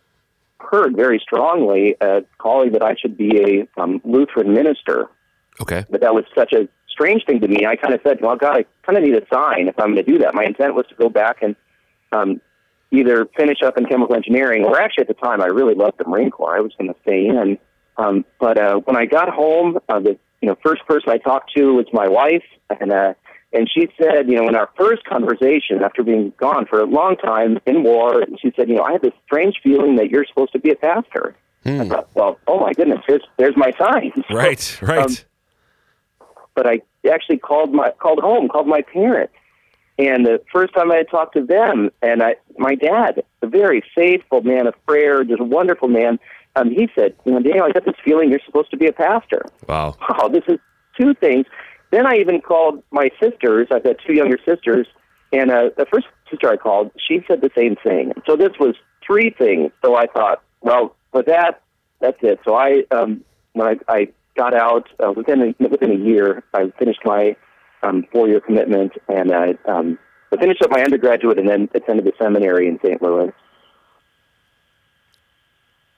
heard 0.59 0.97
very 0.97 1.19
strongly 1.19 1.97
a 2.01 2.23
calling 2.39 2.73
that 2.73 2.83
I 2.83 2.95
should 2.95 3.17
be 3.19 3.67
a 3.77 3.81
um, 3.81 4.01
Lutheran 4.05 4.55
minister. 4.55 5.11
Okay. 5.61 5.85
But 5.91 6.01
that 6.01 6.15
was 6.15 6.25
such 6.35 6.53
a 6.53 6.69
strange 6.89 7.25
thing 7.27 7.41
to 7.41 7.49
me. 7.49 7.67
I 7.67 7.77
kind 7.77 7.93
of 7.93 8.01
said, 8.03 8.21
"Well, 8.21 8.37
God, 8.37 8.57
I 8.57 8.65
kind 8.87 8.97
of 8.97 9.05
need 9.05 9.15
a 9.15 9.27
sign 9.33 9.69
if 9.69 9.79
I'm 9.79 9.93
going 9.95 10.05
to 10.05 10.11
do 10.13 10.19
that." 10.19 10.35
My 10.35 10.45
intent 10.45 10.75
was 10.75 10.87
to 10.89 10.95
go 10.95 11.09
back 11.09 11.43
and 11.43 11.55
um, 12.13 12.41
either 12.99 13.27
finish 13.37 13.63
up 13.63 13.77
in 13.77 13.87
chemical 13.87 14.15
engineering, 14.15 14.65
or 14.65 14.81
actually 14.81 15.03
at 15.03 15.09
the 15.09 15.15
time, 15.15 15.41
I 15.41 15.47
really 15.47 15.75
loved 15.75 15.99
the 15.99 16.05
Marine 16.05 16.31
Corps. 16.31 16.57
I 16.57 16.61
was 16.61 16.73
going 16.79 16.93
to 16.93 17.01
stay 17.03 17.27
in. 17.27 17.59
Um, 17.97 18.25
but 18.41 18.59
uh, 18.59 18.77
when 18.79 18.97
I 18.97 19.07
got 19.07 19.29
home, 19.29 19.79
uh, 19.89 20.01
the 20.01 20.19
you 20.41 20.49
know 20.49 20.57
first 20.63 20.85
person 20.87 21.11
I 21.11 21.19
talked 21.19 21.53
to 21.57 21.75
was 21.75 21.87
my 21.93 22.09
wife, 22.09 22.45
and 22.81 22.93
uh, 22.93 23.15
and 23.53 23.71
she 23.73 23.89
said, 24.01 24.29
you 24.29 24.37
know, 24.37 24.49
in 24.49 24.57
our 24.57 24.69
first 24.77 25.05
conversation 25.05 25.83
after 25.83 26.03
being 26.03 26.33
gone 26.39 26.67
for 26.67 26.81
a 26.81 26.87
long 26.87 27.17
time 27.17 27.61
in 27.67 27.85
war, 27.85 28.21
and 28.21 28.39
she 28.41 28.53
said, 28.57 28.69
you 28.69 28.75
know, 28.75 28.83
I 28.83 28.93
have 28.93 29.03
this 29.03 29.13
strange 29.27 29.61
feeling 29.63 29.97
that 29.97 30.11
you're 30.11 30.27
supposed 30.27 30.53
to 30.53 30.59
be 30.59 30.71
a 30.71 30.77
pastor. 30.77 31.37
Hmm. 31.63 31.81
I 31.83 31.89
thought, 31.89 32.09
well, 32.15 32.39
oh 32.47 32.59
my 32.59 32.73
goodness, 32.73 33.01
there's 33.07 33.23
there's 33.39 33.57
my 33.57 33.73
sign. 33.79 34.13
Right. 34.31 34.79
Right. 34.83 35.07
um, 35.07 35.17
but 36.55 36.67
I 36.67 36.83
actually 37.11 37.39
called 37.39 37.73
my 37.73 37.91
called 37.93 38.21
home, 38.21 38.49
called 38.49 38.67
my 38.67 38.83
parents, 38.83 39.33
and 39.99 40.27
the 40.27 40.43
first 40.53 40.75
time 40.75 40.91
I 40.91 40.97
had 40.97 41.11
talked 41.11 41.35
to 41.35 41.45
them, 41.45 41.91
and 42.03 42.23
I 42.23 42.37
my 42.59 42.75
dad, 42.75 43.23
a 43.43 43.47
very 43.47 43.83
faithful 43.95 44.43
man 44.43 44.67
of 44.67 44.75
prayer, 44.87 45.25
just 45.25 45.41
a 45.41 45.45
wonderful 45.45 45.89
man, 45.89 46.19
um, 46.57 46.71
he 46.71 46.89
said, 46.95 47.15
you 47.25 47.33
know, 47.33 47.41
Daniel, 47.41 47.65
I 47.65 47.73
got 47.73 47.85
this 47.85 47.95
feeling 48.05 48.31
you're 48.31 48.41
supposed 48.45 48.71
to 48.71 48.77
be 48.77 48.87
a 48.87 48.93
pastor. 48.93 49.43
wow. 49.69 49.97
Wow, 50.09 50.29
this 50.29 50.45
is 50.49 50.59
two 51.01 51.15
things. 51.15 51.47
Then 51.91 52.07
I 52.07 52.17
even 52.17 52.41
called 52.41 52.83
my 52.91 53.11
sisters. 53.21 53.69
I've 53.71 53.85
got 53.85 53.97
two 54.05 54.15
younger 54.15 54.39
sisters, 54.45 54.87
and 55.33 55.51
uh, 55.51 55.71
the 55.77 55.87
first 55.93 56.07
sister 56.31 56.49
I 56.49 56.57
called, 56.57 56.91
she 56.97 57.21
said 57.29 57.41
the 57.41 57.51
same 57.57 57.77
thing. 57.77 58.13
So 58.27 58.37
this 58.37 58.53
was 58.59 58.75
three 59.07 59.31
things. 59.31 59.71
So 59.85 59.97
I 59.97 60.07
thought, 60.07 60.43
well, 60.61 60.97
with 61.13 61.27
that, 61.27 61.63
that's 62.01 62.19
it. 62.23 62.41
So 62.45 62.57
I, 62.57 62.85
um, 62.91 63.25
when 63.53 63.69
I, 63.69 63.93
I 63.93 64.09
got 64.37 64.55
out 64.55 64.89
uh, 65.05 65.13
within 65.13 65.55
a, 65.61 65.69
within 65.69 65.93
a 65.93 66.05
year, 66.05 66.43
I 66.53 66.73
finished 66.79 67.01
my 67.05 67.37
um, 67.85 68.05
four 68.13 68.29
year 68.29 68.41
commitment, 68.41 68.93
and 69.09 69.33
I, 69.33 69.55
um, 69.69 69.99
I 70.33 70.37
finished 70.37 70.63
up 70.63 70.71
my 70.71 70.83
undergraduate, 70.83 71.39
and 71.39 71.49
then 71.49 71.69
attended 71.75 72.05
the 72.05 72.13
seminary 72.21 72.67
in 72.67 72.79
St. 72.85 73.01
Louis. 73.03 73.33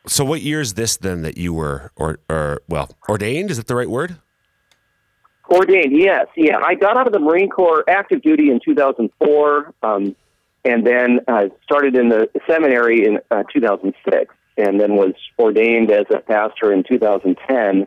So 0.06 0.24
what 0.24 0.40
year 0.42 0.60
is 0.60 0.74
this 0.74 0.96
then 0.96 1.22
that 1.22 1.36
you 1.36 1.52
were 1.52 1.90
or 1.96 2.18
or 2.28 2.60
well 2.68 2.90
ordained? 3.08 3.50
Is 3.50 3.56
that 3.56 3.66
the 3.66 3.74
right 3.74 3.90
word? 3.90 4.16
Ordained, 5.48 5.96
yes, 5.96 6.26
yeah. 6.36 6.58
I 6.58 6.74
got 6.74 6.96
out 6.96 7.06
of 7.06 7.12
the 7.12 7.20
Marine 7.20 7.48
Corps 7.48 7.84
active 7.88 8.20
duty 8.20 8.50
in 8.50 8.58
2004, 8.64 9.74
um, 9.82 10.16
and 10.64 10.84
then 10.84 11.20
uh, 11.28 11.44
started 11.62 11.94
in 11.94 12.08
the 12.08 12.28
seminary 12.48 13.06
in 13.06 13.20
uh, 13.30 13.44
2006, 13.52 14.34
and 14.56 14.80
then 14.80 14.96
was 14.96 15.14
ordained 15.38 15.92
as 15.92 16.06
a 16.10 16.18
pastor 16.18 16.72
in 16.72 16.82
2010. 16.82 17.86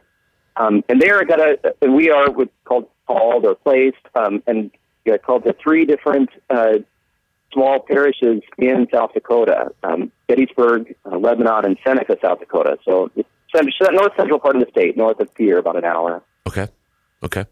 Um, 0.60 0.84
and 0.90 1.02
there 1.02 1.20
I 1.20 1.24
got 1.24 1.40
a, 1.40 1.90
we 1.90 2.12
are 2.12 2.28
called 2.66 2.88
called 3.08 3.46
or 3.46 3.56
placed, 3.56 3.98
um, 4.14 4.44
and 4.46 4.70
yeah, 5.06 5.18
called 5.18 5.44
the 5.46 5.56
three 5.64 5.86
different 5.86 6.30
uh, 6.50 6.80
small 7.54 7.80
parishes 7.80 8.42
in 8.58 8.88
South 8.94 9.14
Dakota, 9.14 9.72
um, 9.84 10.12
Gettysburg, 10.28 10.96
uh, 11.06 11.18
Lebanon, 11.18 11.66
and 11.66 11.78
Seneca, 11.84 12.18
South 12.22 12.40
Dakota. 12.40 12.78
So 12.86 13.10
north 13.92 14.12
central 14.16 14.40
part 14.40 14.56
of 14.56 14.64
the 14.64 14.70
state, 14.70 14.96
north 14.96 15.20
of 15.20 15.34
Pierre, 15.34 15.58
about 15.58 15.78
an 15.78 15.86
hour. 15.86 16.22
Okay. 16.48 16.68
Okay. 17.24 17.46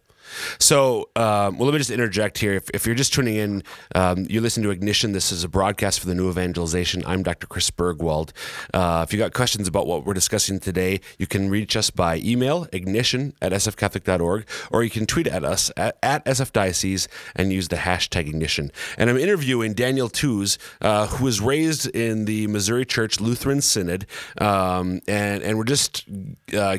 So, 0.60 1.10
um, 1.16 1.58
well, 1.58 1.66
let 1.66 1.74
me 1.74 1.78
just 1.78 1.92
interject 1.92 2.38
here. 2.38 2.54
If, 2.54 2.70
if 2.74 2.86
you're 2.86 2.96
just 2.96 3.14
tuning 3.14 3.36
in, 3.36 3.64
um, 3.96 4.26
you 4.30 4.42
listen 4.42 4.64
to 4.64 4.70
Ignition. 4.70 5.12
This 5.12 5.32
is 5.32 5.44
a 5.44 5.50
broadcast 5.50 6.00
for 6.00 6.08
the 6.08 6.16
New 6.16 6.30
Evangelization. 6.30 7.04
I'm 7.06 7.24
Dr. 7.24 7.48
Chris 7.48 7.70
Burgwald. 7.72 8.32
Uh, 8.74 9.06
if 9.08 9.14
you 9.14 9.20
got 9.20 9.34
questions 9.34 9.68
about 9.68 9.88
what 9.88 10.06
we're 10.06 10.14
discussing 10.14 10.60
today, 10.60 11.02
you 11.18 11.28
can 11.28 11.50
reach 11.50 11.76
us 11.76 11.90
by 11.90 12.18
email, 12.18 12.68
ignition 12.72 13.34
at 13.42 13.52
sfcatholic.org, 13.52 14.48
or 14.72 14.84
you 14.84 14.90
can 14.90 15.06
tweet 15.06 15.28
at 15.28 15.44
us 15.44 15.72
at, 15.78 15.98
at 16.04 16.26
sfdiocese 16.26 17.08
and 17.36 17.54
use 17.54 17.68
the 17.68 17.78
hashtag 17.78 18.28
ignition. 18.28 18.72
And 18.98 19.10
I'm 19.10 19.18
interviewing 19.18 19.74
Daniel 19.74 20.10
Tews, 20.10 20.58
uh, 20.82 21.08
who 21.08 21.26
was 21.26 21.42
raised 21.42 21.88
in 21.88 22.26
the 22.26 22.48
Missouri 22.48 22.86
Church 22.86 23.20
Lutheran 23.20 23.62
Synod, 23.62 24.06
um, 24.40 25.02
and, 25.08 25.44
and 25.44 25.58
we're 25.58 25.64
just 25.64 26.06
uh, 26.54 26.78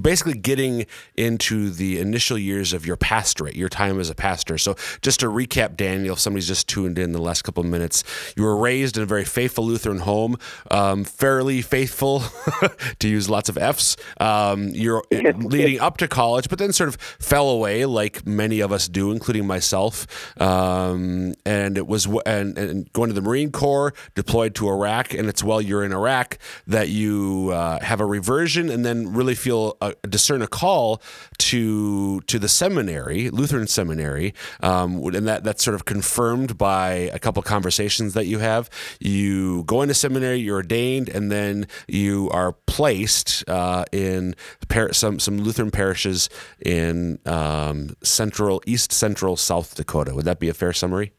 basically 0.00 0.34
getting 0.34 0.86
into 1.16 1.70
the 1.70 1.98
initial 1.98 2.38
years 2.38 2.72
of 2.72 2.86
your 2.86 2.96
pastorate, 2.96 3.56
your 3.56 3.68
time 3.68 3.98
as 4.00 4.10
a 4.10 4.14
pastor. 4.14 4.58
So, 4.58 4.76
just 5.02 5.20
to 5.20 5.26
recap, 5.26 5.76
Daniel, 5.76 6.14
if 6.14 6.20
somebody's 6.20 6.48
just 6.48 6.68
tuned 6.68 6.98
in 6.98 7.12
the 7.12 7.20
last 7.20 7.42
couple 7.42 7.62
of 7.62 7.68
minutes, 7.68 8.04
you 8.36 8.42
were 8.42 8.56
raised 8.56 8.96
in 8.96 9.02
a 9.02 9.06
very 9.06 9.24
faithful 9.24 9.64
Lutheran 9.64 9.98
home, 9.98 10.38
um, 10.70 11.04
fairly 11.04 11.62
faithful, 11.62 12.22
to 12.98 13.08
use 13.08 13.28
lots 13.28 13.48
of 13.48 13.58
F's. 13.58 13.96
Um, 14.20 14.68
you're 14.68 15.02
leading 15.10 15.80
up 15.80 15.96
to 15.98 16.08
college, 16.08 16.48
but 16.48 16.58
then 16.58 16.72
sort 16.72 16.88
of 16.88 16.96
fell 16.96 17.48
away, 17.48 17.84
like 17.84 18.26
many 18.26 18.60
of 18.60 18.72
us 18.72 18.88
do, 18.88 19.10
including 19.12 19.46
myself. 19.46 20.06
Um, 20.40 21.34
and 21.44 21.76
it 21.76 21.86
was 21.86 22.06
and, 22.26 22.56
and 22.58 22.92
going 22.92 23.08
to 23.08 23.14
the 23.14 23.22
Marine 23.22 23.50
Corps, 23.50 23.92
deployed 24.14 24.54
to 24.56 24.68
Iraq, 24.68 25.14
and 25.14 25.28
it's 25.28 25.42
while 25.42 25.60
you're 25.60 25.84
in 25.84 25.92
Iraq 25.92 26.38
that 26.66 26.88
you 26.88 27.50
uh, 27.52 27.80
have 27.80 28.00
a 28.00 28.06
reversion, 28.06 28.70
and 28.70 28.84
then 28.84 29.12
really 29.12 29.34
feel 29.34 29.55
uh, 29.80 29.92
discern 30.08 30.42
a 30.42 30.46
call 30.46 31.00
to 31.38 32.20
to 32.22 32.38
the 32.38 32.48
seminary, 32.48 33.30
Lutheran 33.30 33.66
seminary, 33.66 34.34
um, 34.60 35.02
and 35.14 35.26
that 35.26 35.44
that's 35.44 35.64
sort 35.64 35.74
of 35.74 35.84
confirmed 35.84 36.56
by 36.58 37.10
a 37.12 37.18
couple 37.18 37.42
conversations 37.42 38.14
that 38.14 38.26
you 38.26 38.38
have. 38.38 38.70
You 39.00 39.64
go 39.64 39.82
into 39.82 39.94
seminary, 39.94 40.38
you're 40.38 40.56
ordained, 40.56 41.08
and 41.08 41.30
then 41.30 41.66
you 41.88 42.30
are 42.30 42.52
placed 42.66 43.48
uh, 43.48 43.84
in 43.92 44.34
par- 44.68 44.92
some 44.92 45.18
some 45.18 45.38
Lutheran 45.38 45.70
parishes 45.70 46.28
in 46.60 47.18
um, 47.26 47.96
central, 48.02 48.62
east 48.66 48.92
central 48.92 49.36
South 49.36 49.74
Dakota. 49.74 50.14
Would 50.14 50.24
that 50.24 50.38
be 50.38 50.48
a 50.48 50.54
fair 50.54 50.72
summary? 50.72 51.12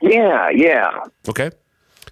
Yeah, 0.00 0.50
yeah. 0.50 0.90
Okay. 1.28 1.50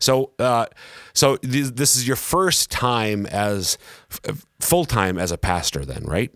So, 0.01 0.33
uh, 0.39 0.67
so 1.13 1.37
th- 1.37 1.69
this 1.75 1.97
is 1.97 2.07
your 2.07 2.17
first 2.17 2.71
time 2.71 3.27
as 3.27 3.79
f- 4.11 4.45
full 4.61 4.85
time 4.85 5.19
as 5.19 5.33
a 5.33 5.39
pastor, 5.39 5.85
then, 5.85 6.05
right? 6.05 6.33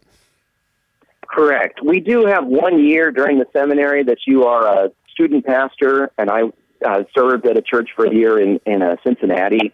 Correct. 1.28 1.80
We 1.84 2.00
do 2.00 2.26
have 2.26 2.46
one 2.46 2.82
year 2.84 3.10
during 3.10 3.38
the 3.38 3.46
seminary 3.52 4.02
that 4.04 4.18
you 4.26 4.44
are 4.44 4.66
a 4.66 4.90
student 5.10 5.44
pastor, 5.44 6.10
and 6.16 6.30
I 6.30 6.42
uh, 6.86 7.02
served 7.16 7.46
at 7.46 7.56
a 7.56 7.62
church 7.62 7.90
for 7.94 8.06
a 8.06 8.14
year 8.14 8.40
in 8.40 8.60
in 8.66 8.82
uh, 8.82 8.96
Cincinnati, 9.04 9.72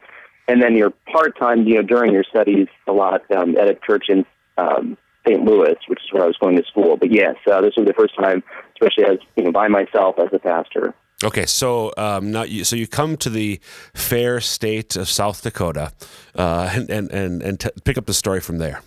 and 0.49 0.63
then 0.63 0.77
you're 0.77 0.93
part 1.13 1.39
time, 1.39 1.67
you 1.67 1.77
know, 1.77 1.83
during 1.83 2.13
your 2.13 2.25
studies 2.25 2.67
a 2.87 2.93
lot 2.93 3.23
um, 3.37 3.57
at 3.57 3.69
a 3.69 3.75
church 3.87 4.07
in 4.09 4.25
um, 4.59 4.97
St. 5.27 5.43
Louis, 5.45 5.77
which 5.89 6.01
is 6.05 6.13
where 6.13 6.25
I 6.25 6.27
was 6.27 6.37
going 6.39 6.57
to 6.57 6.65
school. 6.65 6.97
But 6.97 7.13
yes, 7.13 7.37
uh, 7.51 7.61
this 7.61 7.75
was 7.77 7.87
the 7.87 7.95
first 7.95 8.15
time, 8.17 8.43
especially 8.75 9.05
as 9.05 9.19
you 9.37 9.45
know, 9.45 9.53
by 9.53 9.69
myself 9.69 10.17
as 10.19 10.29
a 10.33 10.39
pastor. 10.39 10.95
Okay, 11.25 11.47
so 11.47 11.91
um, 11.97 12.31
now 12.31 12.43
you, 12.43 12.65
so 12.65 12.77
you 12.77 12.87
come 12.87 13.17
to 13.17 13.31
the 13.31 13.59
fair 13.95 14.41
state 14.41 14.95
of 14.95 15.09
South 15.09 15.43
Dakota, 15.43 15.93
uh, 16.35 16.71
and 16.75 16.91
and 16.91 17.11
and, 17.11 17.43
and 17.43 17.61
t- 17.61 17.71
pick 17.85 17.97
up 17.97 18.05
the 18.05 18.13
story 18.13 18.41
from 18.41 18.59
there. 18.59 18.83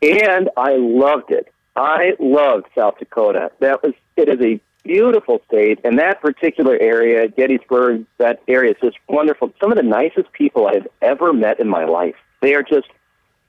and 0.00 0.48
I 0.56 0.76
loved 0.76 1.30
it. 1.30 1.52
I 1.76 2.14
loved 2.18 2.66
South 2.74 2.98
Dakota. 2.98 3.50
That 3.60 3.82
was 3.82 3.92
it 4.16 4.30
is 4.30 4.40
a 4.40 4.60
beautiful 4.82 5.42
state, 5.46 5.78
and 5.84 5.98
that 5.98 6.22
particular 6.22 6.78
area, 6.80 7.28
Gettysburg, 7.28 8.06
that 8.16 8.42
area 8.48 8.70
is 8.70 8.78
just 8.82 8.96
wonderful. 9.08 9.52
Some 9.60 9.72
of 9.72 9.76
the 9.76 9.82
nicest 9.82 10.32
people 10.32 10.68
I've 10.68 10.88
ever 11.02 11.34
met 11.34 11.60
in 11.60 11.68
my 11.68 11.84
life. 11.84 12.16
They 12.40 12.54
are 12.54 12.62
just 12.62 12.88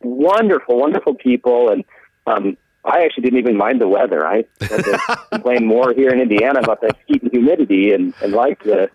wonderful, 0.02 0.78
wonderful 0.78 1.16
people, 1.16 1.70
and 1.70 1.86
um, 2.28 2.58
I 2.86 3.04
actually 3.06 3.24
didn't 3.24 3.40
even 3.40 3.58
mind 3.58 3.80
the 3.80 3.88
weather. 3.88 4.26
I 4.26 4.44
had 4.60 4.84
to 4.84 5.20
complain 5.32 5.66
more 5.66 5.94
here 5.94 6.10
in 6.10 6.20
Indiana 6.20 6.60
about 6.60 6.82
the 6.82 6.96
heat 7.08 7.24
and 7.24 7.32
humidity, 7.32 7.94
and 7.94 8.14
and 8.22 8.34
like 8.34 8.64
the, 8.64 8.90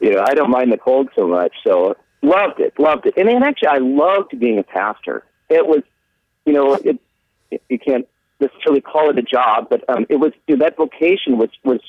you 0.00 0.12
know, 0.12 0.24
I 0.26 0.34
don't 0.34 0.50
mind 0.50 0.72
the 0.72 0.78
cold 0.78 1.10
so 1.14 1.28
much. 1.28 1.52
So 1.64 1.96
loved 2.22 2.60
it, 2.60 2.78
loved 2.78 3.06
it, 3.06 3.14
and 3.16 3.28
actually 3.44 3.68
I 3.68 3.78
loved 3.78 4.38
being 4.38 4.58
a 4.58 4.64
pastor. 4.64 5.24
It 5.48 5.66
was 5.66 5.82
you 6.46 6.52
know, 6.52 6.74
it, 6.74 6.98
it, 7.50 7.62
you 7.68 7.78
can't 7.78 8.08
necessarily 8.40 8.80
call 8.80 9.10
it 9.10 9.18
a 9.18 9.22
job, 9.22 9.68
but 9.70 9.88
um, 9.88 10.06
it 10.08 10.16
was 10.16 10.32
you 10.46 10.56
know, 10.56 10.64
that 10.64 10.76
vocation 10.76 11.38
was 11.38 11.50
was 11.64 11.80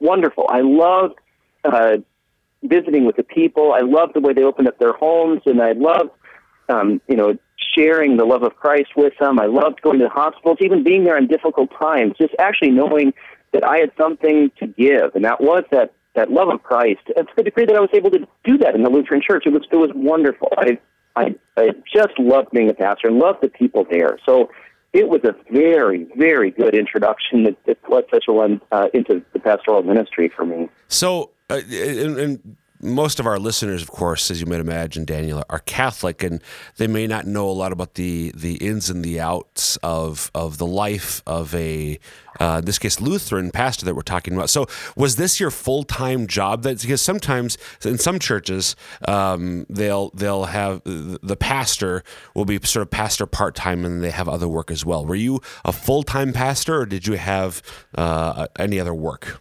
wonderful. 0.00 0.46
I 0.48 0.60
loved 0.60 1.18
uh, 1.64 1.96
visiting 2.62 3.04
with 3.04 3.16
the 3.16 3.22
people. 3.22 3.72
I 3.72 3.80
loved 3.80 4.14
the 4.14 4.20
way 4.20 4.32
they 4.32 4.42
opened 4.42 4.68
up 4.68 4.78
their 4.78 4.92
homes, 4.92 5.42
and 5.46 5.60
I 5.60 5.72
loved 5.72 6.10
um, 6.68 7.00
you 7.08 7.16
know 7.16 7.38
sharing 7.76 8.16
the 8.16 8.24
love 8.24 8.42
of 8.42 8.56
Christ 8.56 8.90
with 8.96 9.12
them. 9.18 9.38
I 9.38 9.46
loved 9.46 9.82
going 9.82 9.98
to 9.98 10.04
the 10.04 10.10
hospitals, 10.10 10.58
even 10.60 10.84
being 10.84 11.04
there 11.04 11.16
in 11.16 11.26
difficult 11.26 11.70
times. 11.78 12.14
Just 12.18 12.34
actually 12.38 12.70
knowing 12.70 13.12
that 13.52 13.64
I 13.64 13.78
had 13.78 13.92
something 13.98 14.50
to 14.58 14.66
give, 14.66 15.14
and 15.14 15.24
that 15.24 15.40
was 15.40 15.64
that 15.70 15.94
that 16.14 16.30
love 16.30 16.48
of 16.48 16.62
Christ. 16.62 17.00
To 17.08 17.26
the 17.36 17.42
degree 17.42 17.66
that 17.66 17.76
I 17.76 17.80
was 17.80 17.90
able 17.92 18.10
to 18.10 18.26
do 18.44 18.58
that 18.58 18.74
in 18.74 18.82
the 18.82 18.90
Lutheran 18.90 19.20
Church, 19.20 19.44
it 19.46 19.52
was 19.52 19.62
it 19.70 19.76
was 19.76 19.90
wonderful. 19.94 20.48
I 20.56 20.78
I, 21.16 21.34
I 21.56 21.70
just 21.92 22.18
loved 22.18 22.50
being 22.50 22.70
a 22.70 22.74
pastor 22.74 23.08
and 23.08 23.18
loved 23.18 23.40
the 23.42 23.48
people 23.48 23.86
there. 23.88 24.18
So 24.26 24.50
it 24.92 25.08
was 25.08 25.20
a 25.24 25.34
very, 25.52 26.06
very 26.16 26.50
good 26.50 26.74
introduction 26.74 27.44
that, 27.44 27.56
that 27.66 27.78
led 27.88 28.04
such 28.12 28.24
a 28.28 28.32
one 28.32 28.60
uh, 28.72 28.88
into 28.94 29.22
the 29.32 29.40
pastoral 29.40 29.82
ministry 29.82 30.30
for 30.34 30.44
me. 30.44 30.68
So, 30.88 31.30
uh, 31.50 31.60
and, 31.70 32.18
and 32.18 32.56
most 32.84 33.18
of 33.18 33.26
our 33.26 33.38
listeners, 33.38 33.82
of 33.82 33.90
course, 33.90 34.30
as 34.30 34.40
you 34.40 34.46
might 34.46 34.60
imagine, 34.60 35.04
Daniel, 35.04 35.42
are 35.48 35.60
Catholic, 35.60 36.22
and 36.22 36.42
they 36.76 36.86
may 36.86 37.06
not 37.06 37.26
know 37.26 37.48
a 37.48 37.52
lot 37.52 37.72
about 37.72 37.94
the 37.94 38.32
the 38.34 38.56
ins 38.56 38.90
and 38.90 39.04
the 39.04 39.18
outs 39.20 39.76
of 39.82 40.30
of 40.34 40.58
the 40.58 40.66
life 40.66 41.22
of 41.26 41.54
a, 41.54 41.98
uh, 42.40 42.56
in 42.58 42.64
this 42.66 42.78
case, 42.78 43.00
Lutheran 43.00 43.50
pastor 43.50 43.86
that 43.86 43.94
we're 43.94 44.02
talking 44.02 44.34
about. 44.34 44.50
So, 44.50 44.66
was 44.96 45.16
this 45.16 45.40
your 45.40 45.50
full 45.50 45.84
time 45.84 46.26
job? 46.26 46.62
That 46.62 46.80
because 46.82 47.00
sometimes 47.00 47.56
in 47.84 47.98
some 47.98 48.18
churches 48.18 48.76
um, 49.08 49.66
they'll 49.70 50.10
they'll 50.10 50.44
have 50.44 50.82
the 50.84 51.36
pastor 51.38 52.04
will 52.34 52.44
be 52.44 52.58
sort 52.64 52.82
of 52.82 52.90
pastor 52.90 53.26
part 53.26 53.54
time, 53.54 53.84
and 53.84 54.02
they 54.04 54.10
have 54.10 54.28
other 54.28 54.48
work 54.48 54.70
as 54.70 54.84
well. 54.84 55.06
Were 55.06 55.14
you 55.14 55.40
a 55.64 55.72
full 55.72 56.02
time 56.02 56.32
pastor, 56.32 56.80
or 56.80 56.86
did 56.86 57.06
you 57.06 57.14
have 57.14 57.62
uh, 57.96 58.46
any 58.58 58.78
other 58.78 58.94
work? 58.94 59.40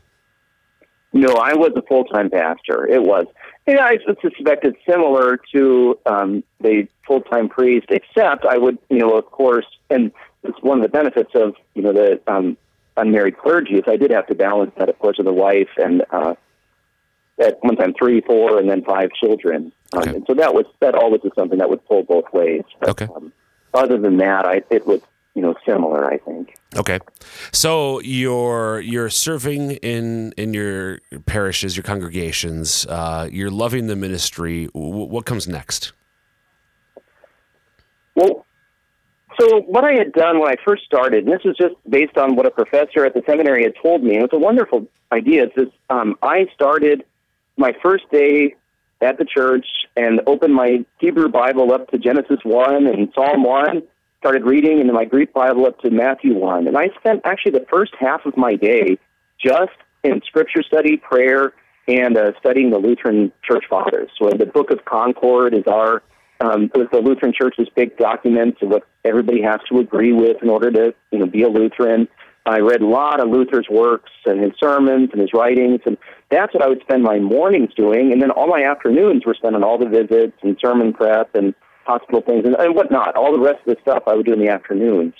No, 1.14 1.36
I 1.36 1.54
was 1.54 1.72
a 1.76 1.82
full 1.84 2.06
time 2.06 2.30
pastor. 2.30 2.88
It 2.88 3.04
was. 3.04 3.28
Yeah, 3.68 3.86
I 3.86 3.98
suspect 4.22 4.66
it's 4.66 4.78
similar 4.90 5.38
to 5.54 5.98
um, 6.06 6.44
the 6.60 6.88
full 7.08 7.22
time 7.22 7.48
priest, 7.50 7.88
except 7.90 8.46
I 8.46 8.58
would, 8.58 8.78
you 8.90 8.98
know, 8.98 9.16
of 9.16 9.26
course, 9.32 9.66
and 9.90 10.12
it's 10.44 10.62
one 10.62 10.80
of 10.80 10.84
the 10.84 10.90
benefits 10.90 11.32
of, 11.36 11.56
you 11.76 11.84
know, 11.84 11.94
the 11.94 12.20
um, 12.28 12.58
unmarried 12.98 13.38
clergy 13.38 13.76
is 13.76 13.84
I 13.88 13.96
did 13.96 14.12
have 14.12 14.28
to 14.28 14.36
balance 14.36 14.72
that, 14.78 14.90
of 14.90 15.00
course, 15.00 15.18
with 15.18 15.28
a 15.28 15.34
wife 15.34 15.70
and 15.78 16.04
uh, 16.12 16.34
at 17.40 17.64
one 17.64 17.76
time 17.76 17.94
three, 17.98 18.22
four, 18.22 18.60
and 18.60 18.70
then 18.70 18.84
five 18.84 19.12
children. 19.12 19.72
Um. 19.94 20.10
And 20.10 20.24
so 20.28 20.34
that 20.34 20.54
was 20.54 20.66
that 20.80 20.96
always 20.96 21.22
was 21.22 21.32
something 21.36 21.60
that 21.60 21.70
would 21.70 21.86
pull 21.86 22.04
both 22.04 22.26
ways. 22.34 22.64
But, 22.80 22.90
okay. 22.90 23.08
Um, 23.16 23.32
other 23.74 23.98
than 23.98 24.18
that, 24.18 24.46
I 24.46 24.64
it 24.70 24.86
was 24.86 25.02
you 25.36 25.42
know 25.42 25.56
similar. 25.66 26.06
I 26.06 26.18
think. 26.18 26.56
Okay, 26.76 27.00
so 27.52 28.00
you're 28.00 28.80
you're 28.82 29.10
serving 29.10 29.72
in 29.72 30.34
in 30.38 30.54
your 30.54 31.00
parishes, 31.26 31.76
your 31.76 31.84
congregations. 31.84 32.86
Uh, 32.88 33.28
you're 33.32 33.52
loving 33.52 33.88
the 33.88 33.96
ministry. 33.96 34.66
W- 34.74 35.06
what 35.06 35.26
comes 35.26 35.48
next? 35.48 35.94
Well, 38.16 38.46
so 39.40 39.62
what 39.62 39.84
I 39.84 39.94
had 39.94 40.14
done 40.14 40.40
when 40.40 40.50
I 40.50 40.56
first 40.64 40.84
started, 40.86 41.26
and 41.26 41.34
this 41.34 41.44
was 41.44 41.58
just 41.58 41.76
based 41.90 42.18
on 42.18 42.36
what 42.36 42.46
a 42.46 42.52
professor 42.52 43.06
at 43.06 43.14
the 43.14 43.24
seminary 43.26 43.64
had 43.64 43.74
told 43.82 44.04
me, 44.04 44.16
and 44.16 44.24
it's 44.24 44.34
a 44.34 44.40
wonderful 44.40 44.88
idea. 45.12 45.46
Is 45.58 45.70
um, 45.90 46.16
I 46.22 46.48
started 46.54 47.06
my 47.58 47.74
first 47.82 48.04
day 48.12 48.56
at 49.02 49.18
the 49.18 49.26
church 49.26 49.66
and 49.96 50.22
opened 50.28 50.54
my 50.54 50.86
Hebrew 51.00 51.28
Bible 51.28 51.74
up 51.74 51.90
to 51.92 51.98
Genesis 51.98 52.40
one 52.44 52.88
and 52.88 53.12
Psalm 53.14 53.44
one 53.44 53.84
started 54.24 54.46
reading 54.46 54.80
into 54.80 54.94
my 54.94 55.04
Greek 55.04 55.34
Bible 55.34 55.66
up 55.66 55.78
to 55.82 55.90
Matthew 55.92 56.34
1. 56.34 56.66
And 56.66 56.78
I 56.78 56.88
spent 56.98 57.20
actually 57.26 57.52
the 57.52 57.66
first 57.70 57.94
half 58.00 58.26
of 58.26 58.38
my 58.38 58.56
day 58.56 58.98
just 59.38 59.74
in 60.02 60.22
scripture 60.26 60.64
study, 60.64 60.96
prayer, 60.96 61.52
and 61.90 62.16
uh, 62.16 62.32
studying 62.40 62.70
the 62.70 62.78
Lutheran 62.78 63.34
Church 63.46 63.66
Fathers. 63.70 64.10
So 64.18 64.30
the 64.30 64.46
Book 64.46 64.72
of 64.72 64.86
Concord 64.86 65.54
is 65.54 65.66
our, 65.68 66.04
um, 66.40 66.72
was 66.74 66.88
the 66.94 67.00
Lutheran 67.00 67.34
Church's 67.38 67.68
big 67.76 67.98
document 67.98 68.56
of 68.62 68.70
what 68.70 68.84
everybody 69.04 69.42
has 69.42 69.60
to 69.70 69.80
agree 69.80 70.14
with 70.14 70.42
in 70.42 70.50
order 70.50 70.72
to, 70.72 70.96
you 71.12 71.20
know, 71.20 71.26
be 71.26 71.44
a 71.44 71.50
Lutheran. 71.50 72.08
I 72.46 72.60
read 72.60 72.82
a 72.82 72.88
lot 72.88 73.20
of 73.20 73.28
Luther's 73.28 73.68
works 73.70 74.12
and 74.26 74.42
his 74.42 74.54
sermons 74.58 75.10
and 75.12 75.20
his 75.20 75.32
writings, 75.34 75.82
and 75.86 75.98
that's 76.32 76.54
what 76.54 76.64
I 76.64 76.70
would 76.70 76.82
spend 76.84 77.04
my 77.04 77.20
mornings 77.20 77.74
doing. 77.76 78.14
And 78.14 78.22
then 78.22 78.32
all 78.32 78.48
my 78.48 78.64
afternoons 78.64 79.26
were 79.26 79.34
spent 79.34 79.54
on 79.54 79.66
all 79.66 79.78
the 79.78 79.90
visits 79.90 80.38
and 80.44 80.58
sermon 80.64 80.94
prep 80.94 81.36
and 81.36 81.54
hospital 81.86 82.22
things 82.22 82.46
and, 82.46 82.56
and 82.56 82.76
whatnot. 82.76 83.16
All 83.16 83.32
the 83.32 83.40
rest 83.40 83.60
of 83.68 83.76
the 83.76 83.82
stuff 83.82 84.04
I 84.08 84.14
would 84.14 84.26
do 84.26 84.34
in 84.34 84.40
the 84.40 84.50
afternoons. 84.50 85.14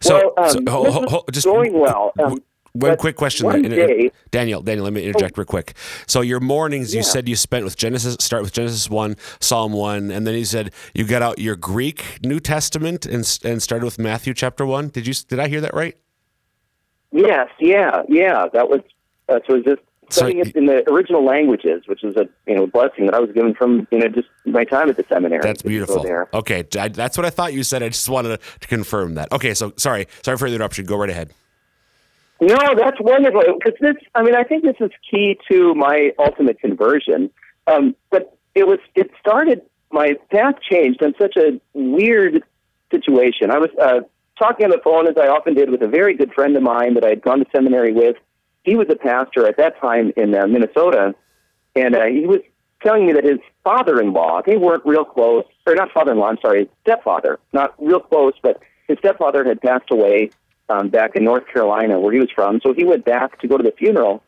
So, 0.00 0.32
well, 0.36 0.46
um, 0.46 0.50
so 0.50 0.60
ho, 0.68 0.90
ho, 0.90 1.06
ho, 1.08 1.24
just 1.30 1.46
going 1.46 1.78
well. 1.78 2.12
Um, 2.18 2.42
one 2.72 2.96
quick 2.96 3.14
question, 3.14 3.46
one 3.46 3.62
day, 3.62 4.10
Daniel. 4.32 4.60
Daniel, 4.60 4.84
let 4.84 4.92
me 4.92 5.04
interject 5.04 5.38
oh, 5.38 5.42
real 5.42 5.46
quick. 5.46 5.74
So 6.08 6.22
your 6.22 6.40
mornings, 6.40 6.92
you 6.92 7.04
said 7.04 7.28
you 7.28 7.36
spent 7.36 7.64
with 7.64 7.76
Genesis. 7.76 8.16
Start 8.18 8.42
with 8.42 8.52
Genesis 8.52 8.90
one, 8.90 9.16
Psalm 9.38 9.72
one, 9.72 10.10
and 10.10 10.26
then 10.26 10.34
you 10.34 10.44
said 10.44 10.72
you 10.92 11.04
got 11.04 11.22
out 11.22 11.38
your 11.38 11.54
Greek 11.54 12.18
New 12.24 12.40
Testament 12.40 13.06
and 13.06 13.38
and 13.44 13.62
started 13.62 13.84
with 13.84 14.00
Matthew 14.00 14.34
chapter 14.34 14.66
one. 14.66 14.88
Did 14.88 15.06
you? 15.06 15.14
Did 15.14 15.38
I 15.38 15.46
hear 15.46 15.60
that 15.60 15.72
right? 15.72 15.96
Yes. 17.12 17.48
Yeah. 17.60 18.02
Yeah. 18.08 18.46
That 18.52 18.68
was. 18.68 18.80
Uh, 19.28 19.38
so 19.46 19.62
just 19.62 19.80
studying 20.14 20.44
so, 20.44 20.48
it 20.50 20.56
in 20.56 20.66
the 20.66 20.88
original 20.90 21.24
languages, 21.24 21.82
which 21.86 22.04
is 22.04 22.16
a 22.16 22.28
you 22.46 22.54
know 22.54 22.66
blessing 22.66 23.06
that 23.06 23.14
I 23.14 23.20
was 23.20 23.30
given 23.32 23.54
from 23.54 23.86
you 23.90 23.98
know 23.98 24.08
just 24.08 24.28
my 24.44 24.64
time 24.64 24.88
at 24.88 24.96
the 24.96 25.04
seminary. 25.08 25.42
That's 25.42 25.62
beautiful. 25.62 26.06
Okay, 26.34 26.64
I, 26.78 26.88
that's 26.88 27.16
what 27.16 27.26
I 27.26 27.30
thought 27.30 27.52
you 27.52 27.62
said. 27.62 27.82
I 27.82 27.88
just 27.88 28.08
wanted 28.08 28.40
to 28.60 28.68
confirm 28.68 29.14
that. 29.14 29.32
Okay, 29.32 29.54
so 29.54 29.72
sorry, 29.76 30.06
sorry 30.22 30.38
for 30.38 30.48
the 30.48 30.56
interruption. 30.56 30.84
Go 30.86 30.96
right 30.96 31.10
ahead. 31.10 31.32
No, 32.40 32.58
that's 32.76 33.00
wonderful 33.00 33.42
because 33.58 33.78
this. 33.80 33.96
I 34.14 34.22
mean, 34.22 34.34
I 34.34 34.42
think 34.42 34.64
this 34.64 34.76
is 34.80 34.90
key 35.10 35.38
to 35.50 35.74
my 35.74 36.12
ultimate 36.18 36.58
conversion. 36.60 37.30
Um, 37.66 37.96
but 38.10 38.36
it 38.54 38.66
was. 38.66 38.78
It 38.94 39.10
started. 39.20 39.62
My 39.90 40.14
path 40.30 40.56
changed 40.68 41.02
in 41.02 41.14
such 41.18 41.36
a 41.36 41.60
weird 41.72 42.42
situation. 42.90 43.50
I 43.50 43.58
was 43.58 43.70
uh, 43.80 44.00
talking 44.38 44.64
on 44.64 44.70
the 44.70 44.80
phone 44.82 45.06
as 45.06 45.16
I 45.16 45.28
often 45.28 45.54
did 45.54 45.70
with 45.70 45.82
a 45.82 45.88
very 45.88 46.14
good 46.14 46.32
friend 46.32 46.56
of 46.56 46.62
mine 46.62 46.94
that 46.94 47.04
I 47.04 47.10
had 47.10 47.22
gone 47.22 47.38
to 47.38 47.46
seminary 47.54 47.92
with 47.92 48.16
he 48.64 48.74
was 48.74 48.88
a 48.90 48.96
pastor 48.96 49.46
at 49.46 49.56
that 49.58 49.78
time 49.80 50.12
in 50.16 50.34
uh, 50.34 50.46
Minnesota, 50.46 51.14
and 51.76 51.94
uh, 51.94 52.06
he 52.06 52.26
was 52.26 52.40
telling 52.82 53.06
me 53.06 53.12
that 53.12 53.24
his 53.24 53.38
father-in-law, 53.62 54.42
they 54.46 54.56
weren't 54.56 54.84
real 54.84 55.04
close, 55.04 55.44
or 55.66 55.74
not 55.74 55.92
father-in-law, 55.92 56.28
I'm 56.28 56.38
sorry, 56.40 56.68
stepfather, 56.82 57.38
not 57.52 57.74
real 57.78 58.00
close, 58.00 58.34
but 58.42 58.60
his 58.88 58.98
stepfather 58.98 59.44
had 59.44 59.60
passed 59.60 59.90
away 59.90 60.30
um, 60.68 60.88
back 60.88 61.14
in 61.14 61.24
North 61.24 61.46
Carolina, 61.52 62.00
where 62.00 62.12
he 62.12 62.18
was 62.18 62.30
from. 62.34 62.60
So 62.62 62.72
he 62.74 62.84
went 62.84 63.04
back 63.04 63.38
to 63.40 63.48
go 63.48 63.56
to 63.56 63.62
the 63.62 63.72
funeral, 63.72 64.22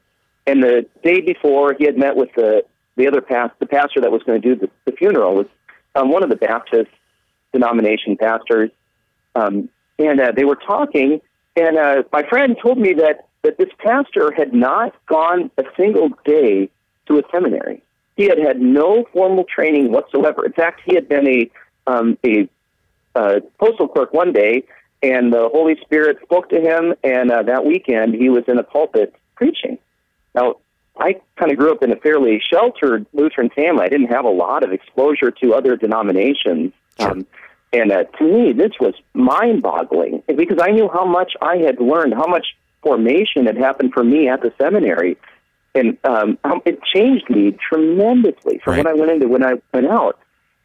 and 0.46 0.62
the 0.62 0.87
day 1.03 1.20
before, 1.20 1.75
he 1.79 1.85
had 1.85 1.99
met 1.99 2.16
with 2.16 2.31
the 2.37 2.64
the 2.96 3.07
other 3.07 3.20
past 3.20 3.53
the 3.59 3.66
pastor 3.66 4.01
that 4.01 4.11
was 4.11 4.22
going 4.22 4.40
to 4.40 4.55
do 4.55 4.59
the, 4.59 4.70
the 4.87 4.92
funeral 4.92 5.35
was 5.35 5.46
um, 5.94 6.11
one 6.11 6.22
of 6.22 6.31
the 6.31 6.37
Baptist 6.37 6.90
denomination 7.53 8.16
pastors, 8.16 8.70
um, 9.35 9.68
and 9.99 10.20
uh, 10.20 10.33
they 10.35 10.44
were 10.44 10.57
talking. 10.57 11.20
And 11.57 11.79
uh, 11.79 12.03
my 12.12 12.22
friend 12.29 12.57
told 12.62 12.79
me 12.79 12.94
that 12.94 13.29
that 13.47 13.59
this 13.59 13.69
pastor 13.79 14.33
had 14.37 14.53
not 14.53 14.93
gone 15.07 15.51
a 15.57 15.63
single 15.77 16.11
day 16.25 16.69
to 17.07 17.19
a 17.19 17.23
seminary. 17.31 17.81
He 18.17 18.25
had 18.25 18.39
had 18.39 18.61
no 18.61 19.05
formal 19.13 19.45
training 19.45 19.93
whatsoever. 19.93 20.45
In 20.45 20.53
fact, 20.53 20.81
he 20.85 20.95
had 20.95 21.09
been 21.09 21.29
a 21.29 21.51
um, 21.87 22.19
a 22.27 22.49
uh, 23.15 23.41
postal 23.61 23.87
clerk 23.87 24.13
one 24.13 24.33
day, 24.33 24.65
and 25.03 25.33
the 25.33 25.49
Holy 25.53 25.77
Spirit 25.83 26.19
spoke 26.23 26.49
to 26.49 26.61
him, 26.61 26.95
and 27.05 27.31
uh, 27.31 27.43
that 27.45 27.65
weekend 27.65 28.15
he 28.15 28.29
was 28.29 28.43
in 28.49 28.59
a 28.59 28.65
pulpit 28.65 29.15
preaching. 29.37 29.79
Now, 30.35 30.57
I 30.99 31.21
kind 31.39 31.53
of 31.53 31.59
grew 31.59 31.71
up 31.71 31.83
in 31.83 31.93
a 31.93 31.97
fairly 31.97 32.43
sheltered 32.53 33.07
Lutheran 33.13 33.51
family. 33.51 33.85
I 33.85 33.89
didn't 33.89 34.09
have 34.09 34.25
a 34.25 34.31
lot 34.31 34.65
of 34.65 34.73
exposure 34.73 35.31
to 35.43 35.55
other 35.55 35.77
denominations. 35.77 36.73
Sure. 36.99 37.11
Um, 37.11 37.27
and 37.73 37.93
uh, 37.93 38.05
to 38.19 38.25
me, 38.25 38.53
this 38.53 38.73
was 38.81 38.95
mind 39.15 39.63
boggling 39.63 40.23
because 40.27 40.59
I 40.61 40.71
knew 40.71 40.89
how 40.93 41.05
much 41.05 41.33
I 41.41 41.59
had 41.59 41.79
learned, 41.79 42.15
how 42.15 42.27
much 42.27 42.47
formation 42.87 43.46
had 43.46 43.57
happened 43.57 43.92
for 43.92 44.05
me 44.05 44.29
at 44.29 44.42
the 44.42 44.53
seminary, 44.61 45.16
and 45.75 45.99
um, 46.05 46.38
it 46.64 46.79
changed 46.85 47.29
me 47.29 47.57
tremendously 47.68 48.61
from 48.62 48.75
right. 48.75 48.85
when 48.85 48.87
I 48.87 48.94
went 48.94 49.11
into 49.11 49.27
when 49.27 49.44
I 49.44 49.55
went 49.75 49.88
out. 49.88 50.20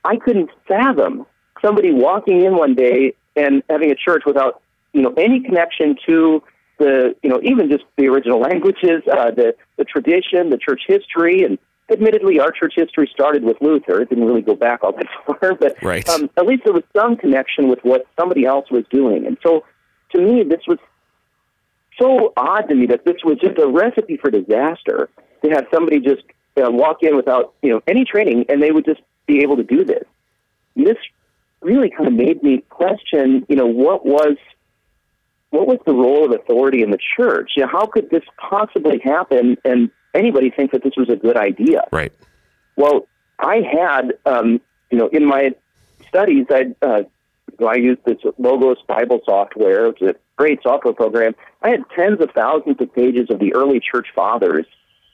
I 0.06 0.18
couldn't 0.18 0.52
fathom 0.68 1.26
somebody 1.64 1.92
walking 1.92 2.44
in 2.44 2.56
one 2.56 2.76
day 2.76 3.16
and 3.36 3.64
having 3.72 3.90
a 3.90 3.96
church 3.96 4.22
without 4.26 4.62
you 4.94 5.02
know 5.02 5.14
any 5.18 5.40
connection 5.40 5.96
to 6.08 6.44
the 6.78 7.16
you 7.24 7.30
know 7.30 7.40
even 7.44 7.72
just 7.72 7.86
the 7.98 8.06
original 8.06 8.40
languages, 8.40 9.02
uh, 9.12 9.32
the 9.32 9.56
the 9.78 9.84
tradition, 9.84 10.52
the 10.52 10.60
church 10.60 10.84
history, 10.88 11.44
and 11.44 11.58
admittedly 11.92 12.40
our 12.40 12.52
church 12.52 12.74
history 12.76 13.10
started 13.12 13.44
with 13.44 13.58
Luther. 13.62 14.00
It 14.02 14.10
didn't 14.10 14.26
really 14.26 14.44
go 14.44 14.56
back 14.56 14.84
all 14.84 14.94
that 14.94 15.08
far, 15.26 15.56
but 15.56 15.76
right. 15.82 16.08
um, 16.08 16.30
at 16.38 16.46
least 16.46 16.66
there 16.66 16.74
was 16.74 16.84
some 16.96 17.18
connection 17.18 17.68
with 17.68 17.80
what 17.82 18.06
somebody 18.16 18.46
else 18.46 18.70
was 18.70 18.84
doing. 18.92 19.26
And 19.26 19.38
so, 19.42 19.66
to 20.12 20.22
me, 20.22 20.44
this 20.44 20.62
was 20.68 20.78
so 22.02 22.34
odd 22.36 22.68
to 22.70 22.76
me 22.76 22.88
that 22.88 23.06
this 23.06 23.18
was 23.24 23.38
just 23.40 23.60
a 23.60 23.68
recipe 23.68 24.18
for 24.18 24.32
disaster 24.32 25.10
to 25.44 25.50
have 25.52 25.66
somebody 25.74 26.00
just 26.00 26.24
uh, 26.58 26.70
walk 26.70 27.04
in 27.04 27.16
without 27.16 27.54
you 27.62 27.70
know 27.70 27.82
any 27.88 28.06
training 28.06 28.46
and 28.50 28.62
they 28.62 28.72
would 28.72 28.86
just 28.86 29.02
be 29.28 29.42
able 29.42 29.58
to 29.58 29.64
do 29.64 29.86
this. 29.86 30.04
And 30.76 30.88
this 30.88 30.98
really 31.62 31.90
kind 31.90 32.08
of 32.08 32.14
made 32.14 32.42
me 32.44 32.64
question, 32.70 33.46
you 33.48 33.56
know, 33.56 33.68
what 33.68 34.06
was 34.06 34.38
what 35.52 35.68
was 35.68 35.80
the 35.86 35.94
role 35.94 36.26
of 36.26 36.32
authority 36.32 36.82
in 36.82 36.92
the 36.92 37.00
church? 37.18 37.52
You 37.56 37.64
know, 37.64 37.70
how 37.72 37.86
could 37.86 38.10
this 38.10 38.24
possibly 38.38 39.00
happen 39.04 39.58
and 39.66 39.92
anybody 40.14 40.50
think 40.50 40.72
that 40.72 40.84
this 40.84 40.94
was 40.98 41.10
a 41.10 41.16
good 41.16 41.38
idea? 41.38 41.88
Right. 41.92 42.14
Well, 42.78 43.08
I 43.38 43.58
had, 43.58 44.14
um, 44.26 44.62
you 44.90 44.98
know, 44.98 45.08
in 45.08 45.26
my 45.26 45.52
studies, 46.08 46.46
I 46.50 46.74
uh, 46.82 47.04
I 47.68 47.76
used 47.76 48.02
this 48.06 48.18
Logos 48.38 48.78
Bible 48.88 49.20
software. 49.26 49.88
It's 49.88 50.02
a 50.02 50.16
great 50.38 50.60
software 50.64 50.94
program. 50.94 51.36
I 51.62 51.70
had 51.70 51.84
tens 51.96 52.20
of 52.22 52.30
thousands 52.32 52.78
of 52.80 52.94
pages 52.94 53.28
of 53.30 53.40
the 53.40 53.54
early 53.54 53.80
church 53.80 54.08
fathers 54.16 54.66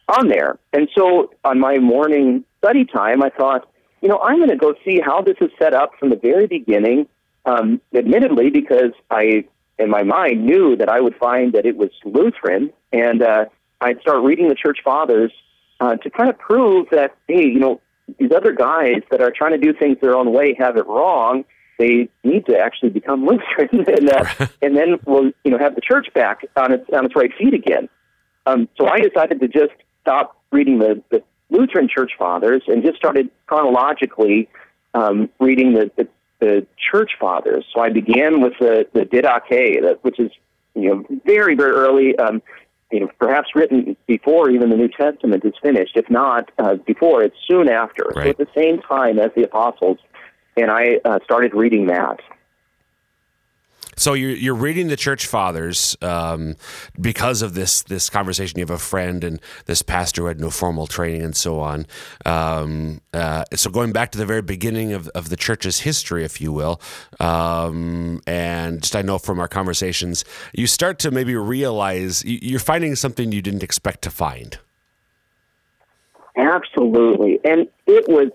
on 0.07 0.27
there. 0.27 0.57
And 0.73 0.89
so 0.95 1.31
on 1.43 1.60
my 1.60 1.77
morning 1.77 2.43
study 2.60 2.86
time, 2.86 3.21
I 3.23 3.29
thought, 3.29 3.69
you 4.01 4.10
know, 4.10 4.19
I'm 4.19 4.38
going 4.38 4.49
to 4.49 4.57
go 4.57 4.73
see 4.86 4.99
how 4.99 5.21
this 5.21 5.38
is 5.41 5.49
set 5.60 5.73
up 5.73 5.91
from 5.99 6.10
the 6.10 6.15
very 6.15 6.47
beginning. 6.47 7.07
Um, 7.45 7.81
admittedly, 7.93 8.49
because 8.49 8.91
I, 9.10 9.45
in 9.79 9.89
my 9.89 10.03
mind, 10.03 10.45
knew 10.45 10.75
that 10.75 10.89
I 10.89 10.99
would 10.99 11.15
find 11.15 11.53
that 11.53 11.65
it 11.65 11.77
was 11.77 11.89
Lutheran, 12.03 12.73
and 12.91 13.21
uh, 13.21 13.45
I'd 13.79 14.01
start 14.01 14.21
reading 14.23 14.49
the 14.49 14.55
Church 14.55 14.79
Fathers 14.83 15.31
uh, 15.79 15.95
to 15.95 16.10
kind 16.10 16.29
of 16.29 16.38
prove 16.38 16.88
that, 16.91 17.15
hey, 17.27 17.45
you 17.45 17.60
know, 17.60 17.79
these 18.19 18.31
other 18.31 18.51
guys 18.51 19.01
that 19.12 19.21
are 19.21 19.31
trying 19.31 19.51
to 19.51 19.57
do 19.57 19.73
things 19.77 19.97
their 20.01 20.15
own 20.15 20.33
way 20.33 20.55
have 20.60 20.77
it 20.77 20.88
wrong. 20.88 21.45
They 21.79 22.09
need 22.23 22.45
to 22.47 22.57
actually 22.57 22.89
become 22.89 23.25
Lutheran, 23.25 23.69
and, 23.87 24.09
uh, 24.09 24.47
and 24.61 24.75
then 24.75 24.97
we'll, 25.05 25.31
you 25.43 25.51
know, 25.51 25.57
have 25.57 25.75
the 25.75 25.81
church 25.81 26.07
back 26.13 26.41
on 26.55 26.73
its 26.73 26.85
on 26.91 27.05
its 27.05 27.15
right 27.15 27.31
feet 27.37 27.53
again. 27.53 27.89
Um, 28.45 28.69
so 28.77 28.87
I 28.87 28.99
decided 28.99 29.39
to 29.41 29.47
just 29.47 29.73
stop 30.01 30.37
reading 30.51 30.79
the, 30.79 31.03
the 31.11 31.21
Lutheran 31.49 31.87
Church 31.87 32.11
Fathers 32.17 32.63
and 32.67 32.83
just 32.83 32.97
started 32.97 33.29
chronologically 33.45 34.49
um, 34.93 35.29
reading 35.39 35.73
the, 35.73 35.91
the, 35.97 36.07
the 36.39 36.67
Church 36.91 37.11
Fathers. 37.19 37.65
So 37.73 37.81
I 37.81 37.89
began 37.89 38.41
with 38.41 38.53
the, 38.59 38.87
the 38.93 39.01
Didache, 39.01 39.97
which 40.01 40.19
is 40.19 40.31
you 40.75 40.89
know 40.89 41.19
very 41.25 41.55
very 41.55 41.71
early. 41.71 42.17
Um, 42.17 42.41
you 42.91 43.01
know, 43.01 43.09
perhaps 43.19 43.49
written 43.53 43.97
before 44.07 44.49
even 44.49 44.69
the 44.69 44.77
New 44.77 44.87
Testament 44.87 45.43
is 45.43 45.53
finished. 45.61 45.97
If 45.97 46.09
not 46.09 46.51
uh, 46.57 46.75
before, 46.75 47.21
it's 47.21 47.35
soon 47.45 47.69
after. 47.69 48.03
Right. 48.15 48.23
So 48.23 48.29
at 48.29 48.37
the 48.37 48.47
same 48.55 48.81
time 48.81 49.19
as 49.19 49.31
the 49.35 49.43
apostles, 49.43 49.97
and 50.57 50.71
I 50.71 50.99
uh, 51.05 51.19
started 51.23 51.53
reading 51.53 51.87
that. 51.87 52.19
So 53.99 54.13
you're 54.13 54.29
you're 54.29 54.53
reading 54.53 54.89
the 54.89 54.95
church 54.95 55.25
fathers 55.25 55.97
um, 56.03 56.55
because 57.01 57.41
of 57.41 57.55
this 57.55 57.81
this 57.81 58.11
conversation. 58.11 58.59
You 58.59 58.61
have 58.61 58.69
a 58.69 58.77
friend 58.77 59.23
and 59.23 59.41
this 59.65 59.81
pastor 59.81 60.21
who 60.21 60.27
had 60.27 60.39
no 60.39 60.51
formal 60.51 60.85
training 60.85 61.23
and 61.23 61.35
so 61.35 61.59
on. 61.59 61.87
Um, 62.23 63.01
uh, 63.11 63.45
so 63.55 63.71
going 63.71 63.91
back 63.93 64.11
to 64.11 64.19
the 64.19 64.25
very 64.25 64.43
beginning 64.43 64.93
of, 64.93 65.07
of 65.09 65.29
the 65.29 65.35
church's 65.35 65.79
history, 65.79 66.23
if 66.23 66.39
you 66.39 66.51
will, 66.51 66.79
um, 67.19 68.21
and 68.27 68.83
just 68.83 68.95
I 68.95 69.01
know 69.01 69.17
from 69.17 69.39
our 69.39 69.47
conversations, 69.47 70.23
you 70.53 70.67
start 70.67 70.99
to 70.99 71.09
maybe 71.09 71.35
realize 71.35 72.23
you- 72.23 72.39
you're 72.39 72.59
finding 72.59 72.93
something 72.95 73.31
you 73.31 73.41
didn't 73.41 73.63
expect 73.63 74.03
to 74.03 74.11
find. 74.11 74.59
Absolutely, 76.35 77.39
and 77.43 77.67
it 77.87 78.07
was 78.07 78.29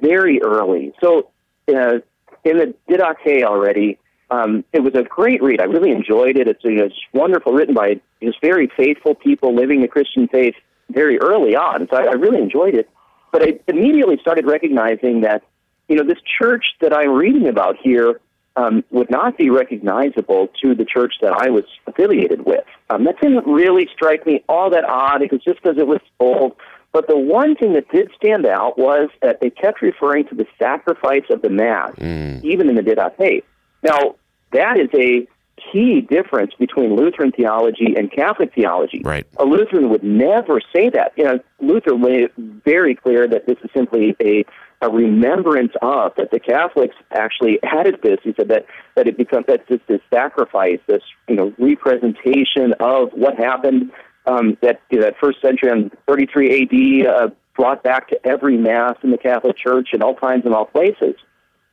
very 0.00 0.42
early. 0.42 0.92
So 1.00 1.30
uh, 1.68 1.98
in 2.44 2.58
the 2.58 2.74
Didache 2.88 3.44
already, 3.44 3.98
um, 4.30 4.64
it 4.72 4.80
was 4.80 4.94
a 4.94 5.02
great 5.02 5.42
read. 5.42 5.60
I 5.60 5.64
really 5.64 5.90
enjoyed 5.90 6.36
it. 6.36 6.48
It's, 6.48 6.64
you 6.64 6.76
know, 6.76 6.84
it's 6.84 7.00
wonderful, 7.12 7.52
written 7.52 7.74
by 7.74 8.00
just 8.22 8.40
very 8.40 8.70
faithful 8.76 9.14
people 9.14 9.54
living 9.54 9.82
the 9.82 9.88
Christian 9.88 10.28
faith 10.28 10.54
very 10.90 11.18
early 11.20 11.54
on. 11.56 11.86
So 11.90 11.96
I, 11.96 12.04
I 12.04 12.12
really 12.12 12.42
enjoyed 12.42 12.74
it. 12.74 12.88
But 13.32 13.42
I 13.42 13.60
immediately 13.68 14.18
started 14.20 14.46
recognizing 14.46 15.22
that, 15.22 15.42
you 15.88 15.96
know, 15.96 16.04
this 16.04 16.18
church 16.38 16.64
that 16.80 16.96
I'm 16.96 17.10
reading 17.10 17.48
about 17.48 17.76
here 17.82 18.20
um, 18.56 18.84
would 18.90 19.10
not 19.10 19.36
be 19.36 19.50
recognizable 19.50 20.48
to 20.62 20.74
the 20.74 20.84
church 20.84 21.14
that 21.20 21.32
I 21.32 21.50
was 21.50 21.64
affiliated 21.86 22.46
with. 22.46 22.64
Um, 22.90 23.04
that 23.04 23.20
didn't 23.20 23.46
really 23.46 23.88
strike 23.92 24.26
me 24.26 24.44
all 24.48 24.70
that 24.70 24.84
odd. 24.84 25.22
It 25.22 25.32
was 25.32 25.42
just 25.42 25.62
because 25.62 25.78
it 25.78 25.86
was 25.86 26.00
old. 26.20 26.54
But 26.94 27.08
the 27.08 27.18
one 27.18 27.56
thing 27.56 27.72
that 27.72 27.90
did 27.90 28.12
stand 28.16 28.46
out 28.46 28.78
was 28.78 29.10
that 29.20 29.40
they 29.40 29.50
kept 29.50 29.82
referring 29.82 30.28
to 30.28 30.36
the 30.36 30.46
sacrifice 30.60 31.24
of 31.28 31.42
the 31.42 31.50
Mass, 31.50 31.90
mm. 31.96 32.42
even 32.44 32.68
in 32.68 32.76
the 32.76 32.82
Didache. 32.82 33.42
Now, 33.82 34.14
that 34.52 34.78
is 34.78 34.88
a 34.94 35.26
key 35.72 36.00
difference 36.00 36.52
between 36.56 36.94
Lutheran 36.94 37.32
theology 37.32 37.94
and 37.96 38.12
Catholic 38.12 38.54
theology. 38.54 39.02
Right. 39.04 39.26
A 39.38 39.44
Lutheran 39.44 39.90
would 39.90 40.04
never 40.04 40.60
say 40.72 40.88
that. 40.90 41.12
You 41.16 41.24
know, 41.24 41.40
Luther 41.60 41.98
made 41.98 42.26
it 42.26 42.32
very 42.36 42.94
clear 42.94 43.26
that 43.26 43.46
this 43.46 43.56
is 43.64 43.70
simply 43.74 44.14
a 44.22 44.44
a 44.80 44.90
remembrance 44.90 45.72
of 45.80 46.12
that 46.16 46.30
the 46.30 46.38
Catholics 46.38 46.94
actually 47.10 47.58
added 47.62 48.00
this. 48.02 48.18
He 48.22 48.34
said 48.36 48.48
that 48.48 48.66
that 48.94 49.08
it 49.08 49.16
becomes 49.16 49.46
that's 49.48 49.66
just 49.68 49.86
this 49.88 50.00
sacrifice, 50.12 50.78
this 50.86 51.02
you 51.26 51.34
know 51.34 51.52
representation 51.58 52.74
of 52.78 53.10
what 53.14 53.36
happened 53.36 53.90
um, 54.26 54.56
that 54.62 54.80
you 54.90 54.98
know, 54.98 55.04
that 55.04 55.16
first 55.20 55.40
century 55.40 55.70
on 55.70 55.90
33 56.06 56.62
AD 56.62 57.06
uh, 57.06 57.28
brought 57.56 57.82
back 57.82 58.08
to 58.08 58.26
every 58.26 58.56
mass 58.56 58.96
in 59.02 59.10
the 59.10 59.18
Catholic 59.18 59.56
Church 59.56 59.90
in 59.92 60.02
all 60.02 60.14
times 60.14 60.44
and 60.44 60.54
all 60.54 60.66
places. 60.66 61.14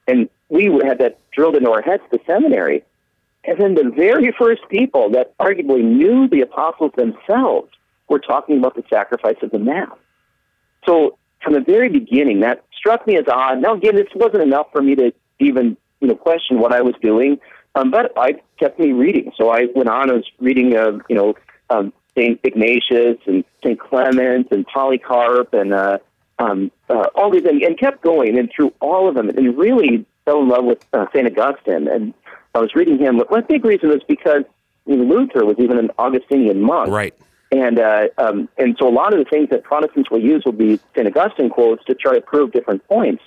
And 0.07 0.29
we 0.49 0.65
had 0.83 0.99
that 0.99 1.19
drilled 1.31 1.55
into 1.55 1.71
our 1.71 1.81
heads 1.81 2.03
at 2.05 2.11
the 2.11 2.19
seminary. 2.25 2.83
And 3.43 3.59
then 3.59 3.75
the 3.75 3.89
very 3.89 4.33
first 4.37 4.61
people 4.69 5.09
that 5.11 5.35
arguably 5.39 5.83
knew 5.83 6.27
the 6.27 6.41
apostles 6.41 6.91
themselves 6.95 7.69
were 8.07 8.19
talking 8.19 8.59
about 8.59 8.75
the 8.75 8.83
sacrifice 8.89 9.37
of 9.41 9.51
the 9.51 9.59
Mass. 9.59 9.89
So 10.85 11.17
from 11.41 11.53
the 11.53 11.61
very 11.61 11.89
beginning, 11.89 12.41
that 12.41 12.63
struck 12.77 13.07
me 13.07 13.17
as 13.17 13.25
odd. 13.31 13.61
Now, 13.61 13.73
again, 13.73 13.95
this 13.95 14.07
wasn't 14.13 14.43
enough 14.43 14.67
for 14.71 14.81
me 14.81 14.95
to 14.95 15.11
even 15.39 15.77
you 15.99 16.07
know 16.07 16.15
question 16.15 16.59
what 16.59 16.73
I 16.73 16.81
was 16.81 16.93
doing, 17.01 17.39
um, 17.75 17.89
but 17.89 18.11
I 18.17 18.33
kept 18.59 18.79
me 18.79 18.91
reading. 18.91 19.31
So 19.37 19.49
I 19.49 19.67
went 19.75 19.89
on. 19.89 20.09
I 20.09 20.13
was 20.13 20.29
reading, 20.39 20.75
uh, 20.75 20.99
you 21.09 21.15
know, 21.15 21.35
um, 21.69 21.93
Saint 22.15 22.39
Ignatius 22.43 23.17
and 23.25 23.43
Saint 23.63 23.79
Clement 23.79 24.47
and 24.51 24.65
Polycarp 24.67 25.53
and 25.53 25.73
uh, 25.73 25.97
um, 26.39 26.71
uh, 26.89 27.05
all 27.15 27.31
these, 27.31 27.45
and, 27.45 27.61
and 27.61 27.79
kept 27.79 28.01
going. 28.01 28.37
And 28.37 28.51
through 28.55 28.73
all 28.81 29.07
of 29.07 29.15
them, 29.15 29.29
and 29.29 29.57
really 29.57 30.05
fell 30.25 30.41
in 30.41 30.49
love 30.49 30.65
with 30.65 30.85
uh, 30.93 31.05
Saint 31.13 31.27
Augustine. 31.37 31.87
And 31.87 32.13
I 32.53 32.59
was 32.59 32.75
reading 32.75 32.97
him. 32.97 33.19
One 33.29 33.45
big 33.47 33.63
reason 33.63 33.89
was 33.89 34.01
because 34.07 34.43
Luther 34.85 35.45
was 35.45 35.55
even 35.59 35.77
an 35.77 35.91
Augustinian 35.97 36.61
monk, 36.61 36.89
Right. 36.89 37.13
and 37.51 37.79
uh, 37.79 38.07
um, 38.17 38.49
and 38.57 38.75
so 38.79 38.87
a 38.87 38.91
lot 38.91 39.13
of 39.13 39.19
the 39.19 39.29
things 39.29 39.49
that 39.51 39.63
Protestants 39.63 40.09
will 40.09 40.21
use 40.21 40.43
will 40.43 40.51
be 40.51 40.79
St. 40.95 41.07
Augustine 41.07 41.49
quotes 41.49 41.83
to 41.85 41.95
try 41.95 42.15
to 42.15 42.21
prove 42.21 42.51
different 42.51 42.85
points. 42.87 43.23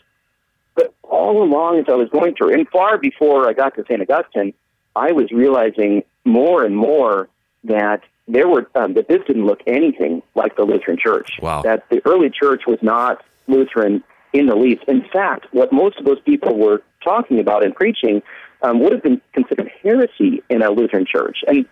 But 0.75 0.93
all 1.05 1.43
along, 1.43 1.79
as 1.79 1.85
I 1.89 1.95
was 1.95 2.09
going 2.11 2.35
through, 2.35 2.53
and 2.55 2.69
far 2.69 2.99
before 2.99 3.49
I 3.49 3.53
got 3.53 3.77
to 3.77 3.85
St. 3.89 4.01
Augustine, 4.03 4.53
I 4.97 5.13
was 5.13 5.31
realizing 5.31 6.03
more 6.25 6.65
and 6.65 6.77
more 6.77 7.29
that 7.65 8.03
there 8.27 8.49
were 8.49 8.69
um, 8.75 8.95
that 8.95 9.09
this 9.09 9.21
didn't 9.27 9.47
look 9.47 9.61
anything 9.67 10.23
like 10.35 10.57
the 10.57 10.65
Lutheran 10.65 10.99
Church. 10.99 11.39
Wow. 11.43 11.63
That 11.63 11.89
the 11.91 12.01
early 12.07 12.31
church 12.31 12.63
was 12.67 12.79
not 12.83 13.23
Lutheran 13.47 14.03
in 14.33 14.47
the 14.47 14.57
least. 14.57 14.83
In 14.89 15.05
fact, 15.13 15.47
what 15.53 15.73
most 15.73 15.99
of 15.99 16.05
those 16.05 16.21
people 16.21 16.57
were 16.57 16.83
talking 17.03 17.39
about 17.39 17.65
and 17.65 17.75
preaching 17.75 18.23
um, 18.63 18.81
would 18.81 18.93
have 18.93 19.03
been 19.03 19.21
considered 19.33 19.71
heresy 19.83 20.43
in 20.49 20.63
a 20.63 20.71
Lutheran 20.71 21.07
church. 21.07 21.39
And 21.47 21.67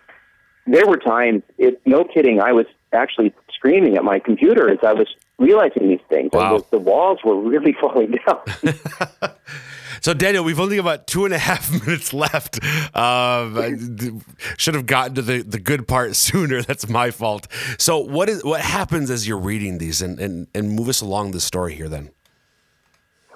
there 0.65 0.85
were 0.87 0.97
times, 0.97 1.43
it, 1.57 1.81
no 1.85 2.03
kidding, 2.03 2.39
I 2.39 2.53
was 2.53 2.65
actually 2.93 3.33
screaming 3.53 3.97
at 3.97 4.03
my 4.03 4.19
computer 4.19 4.69
as 4.69 4.77
I 4.83 4.93
was 4.93 5.07
realizing 5.39 5.89
these 5.89 5.99
things. 6.07 6.29
Wow. 6.31 6.55
And 6.55 6.63
the, 6.63 6.67
the 6.71 6.79
walls 6.79 7.19
were 7.25 7.39
really 7.39 7.75
falling 7.81 8.15
down. 8.25 9.31
So 10.03 10.13
Daniel, 10.13 10.43
we've 10.43 10.59
only 10.59 10.75
got 10.81 11.07
two 11.07 11.23
and 11.23 11.33
a 11.33 11.37
half 11.37 11.71
minutes 11.85 12.13
left. 12.13 12.59
Um, 12.93 14.21
should 14.57 14.75
have 14.75 14.85
gotten 14.85 15.15
to 15.15 15.21
the, 15.21 15.41
the 15.43 15.59
good 15.59 15.87
part 15.87 16.15
sooner. 16.17 16.61
That's 16.61 16.89
my 16.89 17.09
fault. 17.09 17.47
So 17.79 17.99
what 17.99 18.27
is 18.27 18.43
what 18.43 18.59
happens 18.59 19.09
as 19.09 19.25
you're 19.27 19.39
reading 19.39 19.77
these 19.77 20.01
and, 20.01 20.19
and, 20.19 20.47
and 20.53 20.71
move 20.71 20.89
us 20.89 20.99
along 20.99 21.31
the 21.31 21.39
story 21.39 21.73
here 21.73 21.87
then? 21.87 22.11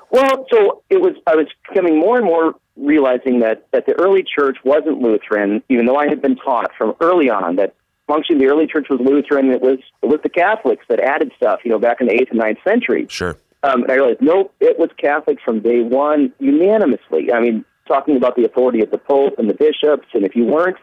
Well, 0.09 0.45
so 0.51 0.83
it 0.89 1.01
was. 1.01 1.13
I 1.25 1.35
was 1.35 1.47
becoming 1.67 1.99
more 1.99 2.17
and 2.17 2.25
more 2.25 2.55
realizing 2.75 3.39
that 3.39 3.67
that 3.71 3.85
the 3.85 3.93
early 3.93 4.23
church 4.23 4.57
wasn't 4.63 5.01
Lutheran, 5.01 5.63
even 5.69 5.85
though 5.85 5.97
I 5.97 6.07
had 6.07 6.21
been 6.21 6.35
taught 6.35 6.71
from 6.77 6.95
early 7.01 7.29
on 7.29 7.55
that 7.57 7.75
functionally 8.07 8.45
the 8.45 8.51
early 8.51 8.67
church 8.67 8.87
was 8.89 8.99
Lutheran. 9.01 9.51
It 9.51 9.61
was 9.61 9.79
it 10.01 10.07
was 10.07 10.19
the 10.23 10.29
Catholics 10.29 10.85
that 10.89 10.99
added 10.99 11.31
stuff, 11.37 11.61
you 11.63 11.71
know, 11.71 11.79
back 11.79 12.01
in 12.01 12.07
the 12.07 12.13
eighth 12.13 12.29
and 12.31 12.39
ninth 12.39 12.59
century. 12.65 13.07
Sure. 13.09 13.37
Um, 13.63 13.83
and 13.83 13.91
I 13.91 13.95
realized, 13.95 14.21
nope, 14.21 14.53
it 14.59 14.77
was 14.77 14.89
Catholic 14.97 15.39
from 15.43 15.61
day 15.61 15.81
one, 15.81 16.31
unanimously. 16.39 17.31
I 17.33 17.39
mean, 17.41 17.65
talking 17.87 18.15
about 18.17 18.35
the 18.35 18.45
authority 18.45 18.81
of 18.83 18.91
the 18.91 18.97
Pope 18.97 19.39
and 19.39 19.49
the 19.49 19.53
bishops, 19.53 20.07
and 20.13 20.23
if 20.25 20.35
you 20.35 20.45
weren't, 20.45 20.77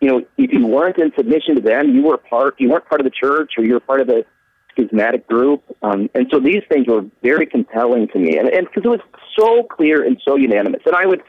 you 0.00 0.08
know, 0.08 0.22
if 0.38 0.52
you 0.52 0.66
weren't 0.66 0.98
in 0.98 1.12
submission 1.16 1.56
to 1.56 1.60
them, 1.60 1.94
you 1.94 2.02
were 2.02 2.16
part, 2.16 2.54
you 2.58 2.70
weren't 2.70 2.86
part 2.86 3.00
of 3.00 3.04
the 3.04 3.10
church, 3.10 3.52
or 3.58 3.64
you 3.64 3.74
were 3.74 3.80
part 3.80 4.00
of 4.00 4.06
the 4.06 4.24
schismatic 4.72 5.26
group. 5.28 5.62
Um, 5.82 6.10
and 6.14 6.26
so 6.30 6.40
these 6.40 6.62
things 6.68 6.86
were 6.88 7.04
very 7.22 7.46
compelling 7.46 8.08
to 8.08 8.18
me, 8.18 8.38
and 8.38 8.48
because 8.50 8.84
it 8.84 8.88
was 8.88 9.00
so 9.38 9.64
clear 9.64 10.04
and 10.04 10.20
so 10.24 10.36
unanimous. 10.36 10.82
And 10.86 10.94
I 10.94 11.06
would, 11.06 11.22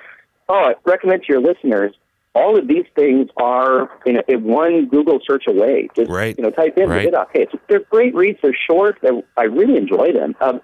oh, 0.49 0.71
I 0.71 0.73
recommend 0.85 1.23
to 1.23 1.33
your 1.33 1.41
listeners, 1.41 1.93
all 2.33 2.57
of 2.57 2.67
these 2.67 2.85
things 2.95 3.29
are 3.37 3.89
in, 4.05 4.17
a, 4.17 4.23
in 4.27 4.43
one 4.43 4.87
Google 4.87 5.19
search 5.25 5.45
away. 5.47 5.89
Just 5.95 6.11
Right. 6.11 6.37
you 6.37 6.43
know, 6.43 6.49
type 6.49 6.77
in 6.77 6.89
Right. 6.89 7.13
okay. 7.13 7.43
It's, 7.43 7.53
they're 7.69 7.79
great 7.89 8.13
reads. 8.13 8.39
They're 8.43 8.57
short. 8.69 8.97
They're, 9.01 9.21
I 9.37 9.43
really 9.43 9.77
enjoy 9.77 10.11
them. 10.11 10.35
Um, 10.41 10.61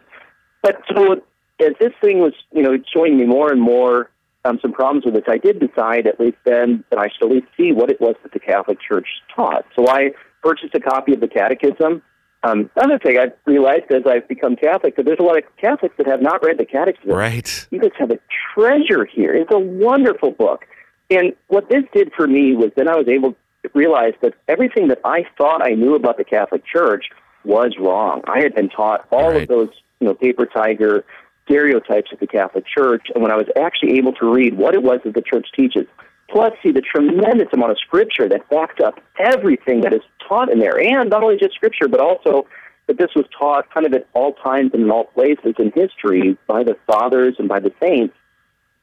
but 0.62 0.82
so 0.94 1.14
as 1.60 1.74
this 1.80 1.94
thing 2.02 2.20
was, 2.20 2.34
you 2.54 2.62
know, 2.64 2.78
showing 2.94 3.18
me 3.18 3.26
more 3.26 3.52
and 3.52 3.62
more 3.62 4.10
um, 4.46 4.60
some 4.62 4.72
problems 4.74 5.06
with 5.06 5.16
it, 5.16 5.26
I 5.28 5.38
did 5.38 5.60
decide 5.60 6.08
at 6.08 6.20
least 6.20 6.38
then 6.46 6.84
that 6.90 6.98
I 7.00 7.08
should 7.10 7.30
at 7.30 7.32
least 7.32 7.48
see 7.58 7.72
what 7.72 7.90
it 7.92 8.02
was 8.02 8.16
that 8.24 8.32
the 8.34 8.40
Catholic 8.40 8.80
Church 8.82 9.08
taught. 9.36 9.66
So 9.76 9.88
I 9.88 10.12
purchased 10.42 10.74
a 10.74 10.80
copy 10.80 11.14
of 11.14 11.20
the 11.20 11.28
Catechism. 11.28 12.02
Um, 12.44 12.72
another 12.76 12.98
thing 12.98 13.20
I 13.20 13.28
realized 13.46 13.92
as 13.92 14.02
I've 14.08 14.28
become 14.28 14.56
Catholic 14.56 14.96
that 14.96 15.06
there's 15.06 15.20
a 15.20 15.24
lot 15.24 15.38
of 15.38 15.44
Catholics 15.58 15.94
that 16.00 16.08
have 16.08 16.24
not 16.24 16.44
read 16.44 16.58
the 16.58 16.66
Catechism. 16.66 17.12
Right. 17.12 17.68
You 17.70 17.80
guys 17.80 17.92
have 18.00 18.10
a 18.10 18.18
treasure 18.56 19.06
here. 19.06 19.36
It's 19.36 19.52
a 19.54 19.60
wonderful 19.60 20.32
book. 20.32 20.66
And 21.12 21.34
what 21.50 21.70
this 21.70 21.84
did 21.94 22.12
for 22.18 22.26
me 22.26 22.56
was 22.56 22.72
then 22.76 22.88
I 22.88 22.96
was 22.96 23.08
able 23.08 23.34
to 23.34 23.70
realize 23.76 24.14
that 24.24 24.34
everything 24.48 24.88
that 24.88 25.00
I 25.06 25.26
thought 25.38 25.62
I 25.64 25.76
knew 25.76 25.94
about 25.94 26.18
the 26.18 26.24
Catholic 26.24 26.64
Church 26.66 27.06
was 27.44 27.76
wrong. 27.80 28.22
I 28.28 28.40
had 28.40 28.56
been 28.56 28.70
taught 28.70 29.06
all 29.12 29.32
Right. 29.34 29.44
of 29.44 29.48
those, 29.48 29.70
you 30.02 30.08
know, 30.08 30.14
paper 30.14 30.46
tiger 30.46 31.06
stereotypes 31.46 32.12
of 32.12 32.20
the 32.20 32.28
Catholic 32.28 32.66
Church, 32.66 33.08
and 33.14 33.24
when 33.24 33.32
I 33.32 33.36
was 33.36 33.48
actually 33.58 33.98
able 33.98 34.14
to 34.14 34.32
read 34.32 34.58
what 34.58 34.74
it 34.74 34.84
was 34.84 35.00
that 35.06 35.14
the 35.14 35.22
Church 35.22 35.48
teaches, 35.56 35.86
plus 36.30 36.52
see 36.64 36.72
the 36.72 36.82
tremendous 36.82 37.48
amount 37.54 37.72
of 37.72 37.78
Scripture 37.80 38.28
that 38.30 38.50
backed 38.50 38.82
up 38.82 39.00
everything 39.20 39.82
that 39.82 39.94
is 39.94 40.02
taught 40.28 40.52
in 40.52 40.60
there, 40.60 40.80
and 40.80 41.10
not 41.10 41.24
only 41.24 41.38
just 41.38 41.56
Scripture, 41.56 41.88
but 41.88 42.00
also 42.00 42.48
that 42.88 42.98
this 42.98 43.10
was 43.16 43.26
taught 43.38 43.72
kind 43.74 43.86
of 43.86 43.94
at 43.94 44.08
all 44.14 44.34
times 44.34 44.72
and 44.74 44.84
in 44.84 44.92
all 44.92 45.06
places 45.06 45.56
in 45.60 45.72
history 45.76 46.38
by 46.48 46.64
the 46.64 46.76
fathers 46.88 47.36
and 47.38 47.48
by 47.48 47.60
the 47.60 47.72
saints. 47.82 48.16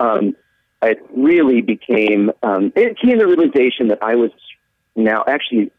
Um, 0.00 0.36
it 0.82 0.98
really 1.16 1.60
became 1.60 2.30
um, 2.42 2.72
it 2.76 2.98
came 3.00 3.18
to 3.18 3.18
the 3.18 3.26
realization 3.26 3.88
that 3.88 3.98
I 4.00 4.14
was 4.14 4.30
now 4.94 5.24
actually 5.26 5.72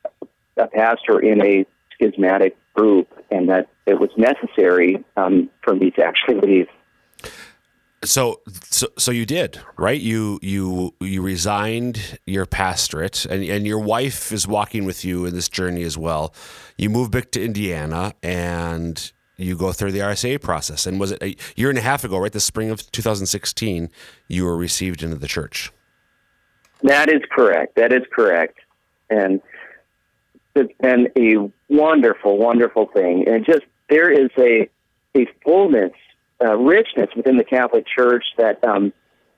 a 0.58 0.68
pastor 0.68 1.20
in 1.20 1.42
a 1.42 1.66
schismatic 1.94 2.58
group, 2.76 3.08
and 3.32 3.50
that 3.50 3.70
it 3.86 4.00
was 4.00 4.10
necessary 4.18 5.04
um, 5.18 5.50
for 5.64 5.76
me 5.76 5.92
to 5.92 6.04
actually 6.04 6.40
leave. 6.40 6.68
So, 8.04 8.40
so, 8.64 8.88
so 8.98 9.12
you 9.12 9.26
did, 9.26 9.60
right? 9.78 10.00
You, 10.00 10.40
you, 10.42 10.94
you 11.02 11.22
resigned 11.22 12.18
your 12.26 12.46
pastorate, 12.46 13.26
and 13.26 13.44
and 13.44 13.68
your 13.68 13.80
wife 13.80 14.32
is 14.32 14.48
walking 14.48 14.86
with 14.86 15.04
you 15.04 15.26
in 15.26 15.36
this 15.36 15.50
journey 15.50 15.84
as 15.84 15.98
well. 15.98 16.34
You 16.78 16.90
moved 16.90 17.12
back 17.12 17.32
to 17.32 17.44
Indiana, 17.44 18.14
and 18.24 19.12
you 19.40 19.56
go 19.56 19.72
through 19.72 19.92
the 19.92 20.00
RCIA 20.00 20.42
process. 20.42 20.86
And 20.86 21.00
was 21.00 21.12
it 21.12 21.24
a 21.24 21.36
year 21.56 21.70
and 21.70 21.78
a 21.78 21.82
half 21.82 22.04
ago, 22.04 22.18
right? 22.18 22.32
The 22.32 22.40
spring 22.40 22.70
of 22.70 22.90
2016, 22.92 23.90
you 24.28 24.46
were 24.46 24.58
received 24.58 25.02
into 25.02 25.16
the 25.16 25.28
church. 25.28 25.72
That 26.84 27.10
is 27.10 27.22
correct. 27.32 27.76
That 27.76 27.94
is 27.94 28.04
correct. 28.14 28.60
And 29.10 29.42
it's 30.60 30.74
been 30.82 31.08
a 31.18 31.52
wonderful, 31.74 32.38
wonderful 32.38 32.88
thing. 32.94 33.28
And 33.28 33.46
just 33.46 33.64
there 33.90 34.12
is 34.12 34.30
a 34.38 34.70
a 35.16 35.26
fullness 35.44 35.92
uh, 36.44 36.56
richness 36.56 37.10
within 37.16 37.38
the 37.38 37.44
Catholic 37.44 37.86
Church 37.88 38.24
that 38.38 38.64
um, 38.64 38.94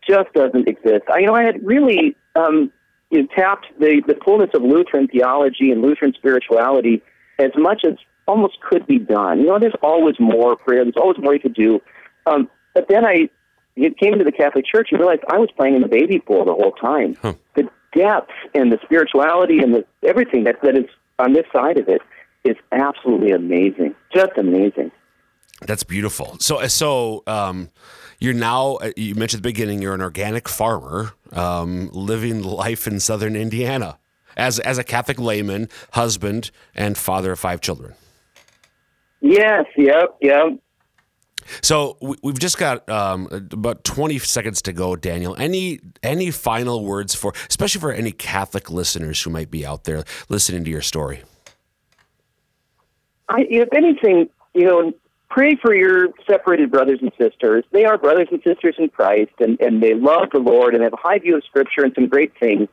just 0.08 0.34
doesn't 0.34 0.68
exist. 0.68 1.04
I, 1.12 1.20
you 1.20 1.28
know, 1.28 1.36
I 1.36 1.44
had 1.44 1.66
really 1.66 2.16
um, 2.36 2.72
you 3.10 3.22
know, 3.22 3.28
tapped 3.36 3.68
the, 3.80 4.02
the 4.08 4.16
fullness 4.24 4.50
of 4.54 4.62
Lutheran 4.64 5.08
theology 5.08 5.72
and 5.72 5.82
Lutheran 5.82 6.14
spirituality 6.14 7.02
as 7.40 7.52
much 7.56 7.84
as 7.86 7.96
almost 8.28 8.60
could 8.62 8.86
be 8.86 9.00
done. 9.00 9.40
You 9.40 9.48
know, 9.48 9.60
there's 9.60 9.76
always 9.82 10.16
more 10.20 10.56
prayer. 10.56 10.84
There's 10.84 10.98
always 10.98 11.18
more 11.20 11.34
you 11.34 11.40
could 11.40 11.56
do. 11.56 11.80
Um, 12.26 12.50
but 12.74 12.88
then 12.88 13.06
I 13.06 13.30
it 13.76 13.98
came 13.98 14.18
to 14.18 14.24
the 14.24 14.32
Catholic 14.32 14.66
Church 14.66 14.90
and 14.92 15.00
realized 15.00 15.22
I 15.30 15.38
was 15.38 15.50
playing 15.56 15.76
in 15.76 15.82
the 15.82 15.88
baby 15.88 16.20
pool 16.20 16.46
the 16.46 16.54
whole 16.54 16.74
time. 16.74 17.16
Huh. 17.22 17.34
The 17.56 17.70
depth 17.96 18.32
and 18.54 18.72
the 18.72 18.80
spirituality 18.84 19.60
and 19.60 19.74
the 19.74 19.86
everything 20.08 20.44
that 20.46 20.58
that 20.64 20.78
is 20.78 20.86
on 21.22 21.34
this 21.34 21.46
side 21.54 21.78
of 21.78 21.88
it 21.88 22.02
is 22.44 22.56
absolutely 22.72 23.32
amazing. 23.32 23.96
Just 24.14 24.32
amazing. 24.38 24.92
That's 25.62 25.84
beautiful. 25.84 26.38
So, 26.40 26.66
so 26.68 27.24
um, 27.28 27.70
you're 28.20 28.34
now. 28.34 28.76
uh, 28.76 28.92
You 28.98 29.14
mentioned 29.16 29.40
at 29.40 29.44
the 29.44 29.50
beginning 29.50 29.82
you're 29.82 29.94
an 29.94 30.02
organic 30.02 30.50
farmer 30.50 31.14
um, 31.34 31.90
living 31.92 32.42
life 32.42 32.88
in 32.88 33.00
southern 33.00 33.36
Indiana 33.36 34.00
as 34.36 34.60
as 34.60 34.78
a 34.78 34.84
Catholic 34.84 35.20
layman, 35.20 35.70
husband, 35.92 36.52
and 36.74 36.98
father 36.98 37.34
of 37.34 37.40
five 37.40 37.62
children. 37.62 37.94
Yes, 39.20 39.66
yep, 39.78 40.18
yep. 40.20 40.58
So 41.62 41.98
we- 42.02 42.18
we've 42.24 42.40
just 42.40 42.58
got 42.58 42.88
um, 42.90 43.28
about 43.52 43.84
20 43.84 44.20
seconds 44.20 44.62
to 44.64 44.74
go, 44.74 44.96
Daniel. 44.96 45.36
Any 45.38 45.80
any 46.04 46.32
final 46.32 46.84
words 46.86 47.16
for, 47.16 47.34
especially 47.50 47.82
for 47.82 47.92
any 47.92 48.12
Catholic 48.12 48.70
listeners 48.70 49.22
who 49.22 49.30
might 49.30 49.52
be 49.52 49.66
out 49.66 49.84
there 49.86 50.04
listening 50.30 50.64
to 50.64 50.70
your 50.72 50.82
story? 50.82 51.22
I, 53.30 53.46
if 53.50 53.70
anything, 53.74 54.30
you 54.54 54.66
know, 54.66 54.94
pray 55.30 55.56
for 55.62 55.74
your 55.74 56.10
separated 56.30 56.70
brothers 56.70 57.00
and 57.02 57.12
sisters. 57.20 57.64
They 57.72 57.86
are 57.86 57.98
brothers 57.98 58.28
and 58.32 58.42
sisters 58.44 58.76
in 58.78 58.90
Christ, 58.90 59.32
and, 59.40 59.60
and 59.62 59.82
they 59.82 59.94
love 59.94 60.30
the 60.34 60.40
Lord 60.40 60.74
and 60.76 60.84
have 60.84 60.94
a 60.94 60.98
high 60.98 61.20
view 61.20 61.38
of 61.38 61.44
Scripture 61.46 61.84
and 61.84 61.94
some 61.96 62.08
great 62.08 62.34
things. 62.38 62.68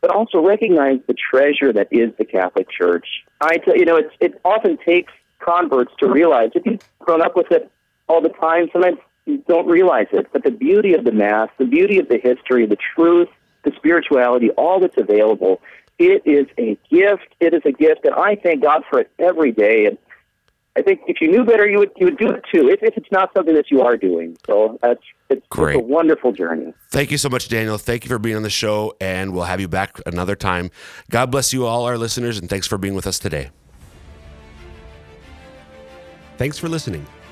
But 0.00 0.10
also 0.10 0.46
recognize 0.46 1.00
the 1.08 1.14
treasure 1.14 1.72
that 1.72 1.88
is 1.90 2.12
the 2.18 2.24
Catholic 2.24 2.68
Church. 2.70 3.06
I 3.40 3.56
tell 3.56 3.76
you 3.76 3.84
know, 3.84 3.96
it's, 3.96 4.14
it 4.20 4.40
often 4.44 4.78
takes 4.86 5.12
converts 5.40 5.92
to 5.98 6.08
realize 6.08 6.50
if 6.54 6.64
you've 6.64 6.80
grown 7.00 7.22
up 7.22 7.34
with 7.34 7.50
it 7.50 7.70
all 8.08 8.20
the 8.20 8.28
time, 8.30 8.68
sometimes 8.72 8.98
you 9.24 9.42
don't 9.48 9.66
realize 9.66 10.06
it. 10.12 10.28
But 10.32 10.44
the 10.44 10.50
beauty 10.50 10.94
of 10.94 11.04
the 11.04 11.12
Mass, 11.12 11.48
the 11.58 11.66
beauty 11.66 11.98
of 11.98 12.08
the 12.08 12.18
history, 12.18 12.66
the 12.66 12.78
truth, 12.94 13.28
the 13.64 13.72
spirituality, 13.76 14.50
all 14.50 14.80
that's 14.80 14.96
available, 14.96 15.60
it 15.98 16.22
is 16.24 16.46
a 16.58 16.78
gift. 16.90 17.34
It 17.40 17.54
is 17.54 17.62
a 17.64 17.72
gift, 17.72 18.04
and 18.04 18.14
I 18.14 18.36
thank 18.36 18.62
God 18.62 18.82
for 18.88 19.00
it 19.00 19.10
every 19.18 19.50
day. 19.50 19.86
And 19.86 19.98
I 20.76 20.82
think 20.82 21.00
if 21.06 21.22
you 21.22 21.30
knew 21.30 21.44
better, 21.44 21.66
you 21.66 21.78
would 21.78 21.90
you 21.96 22.06
would 22.06 22.18
do 22.18 22.30
it 22.30 22.44
too. 22.52 22.68
If, 22.68 22.82
if 22.82 22.96
it's 22.96 23.10
not 23.10 23.30
something 23.34 23.54
that 23.54 23.70
you 23.70 23.80
are 23.80 23.96
doing, 23.96 24.36
so 24.46 24.78
that's 24.82 25.00
it's, 25.30 25.44
it's 25.50 25.76
a 25.76 25.78
wonderful 25.78 26.32
journey. 26.32 26.74
Thank 26.90 27.10
you 27.10 27.18
so 27.18 27.30
much, 27.30 27.48
Daniel. 27.48 27.78
Thank 27.78 28.04
you 28.04 28.10
for 28.10 28.18
being 28.18 28.36
on 28.36 28.42
the 28.42 28.50
show, 28.50 28.94
and 29.00 29.32
we'll 29.32 29.44
have 29.44 29.60
you 29.60 29.68
back 29.68 30.00
another 30.04 30.36
time. 30.36 30.70
God 31.10 31.30
bless 31.30 31.52
you 31.54 31.64
all, 31.64 31.84
our 31.84 31.96
listeners, 31.96 32.38
and 32.38 32.48
thanks 32.48 32.66
for 32.66 32.76
being 32.76 32.94
with 32.94 33.06
us 33.06 33.18
today. 33.18 33.50
Thanks 36.36 36.58
for 36.58 36.68
listening. 36.68 37.06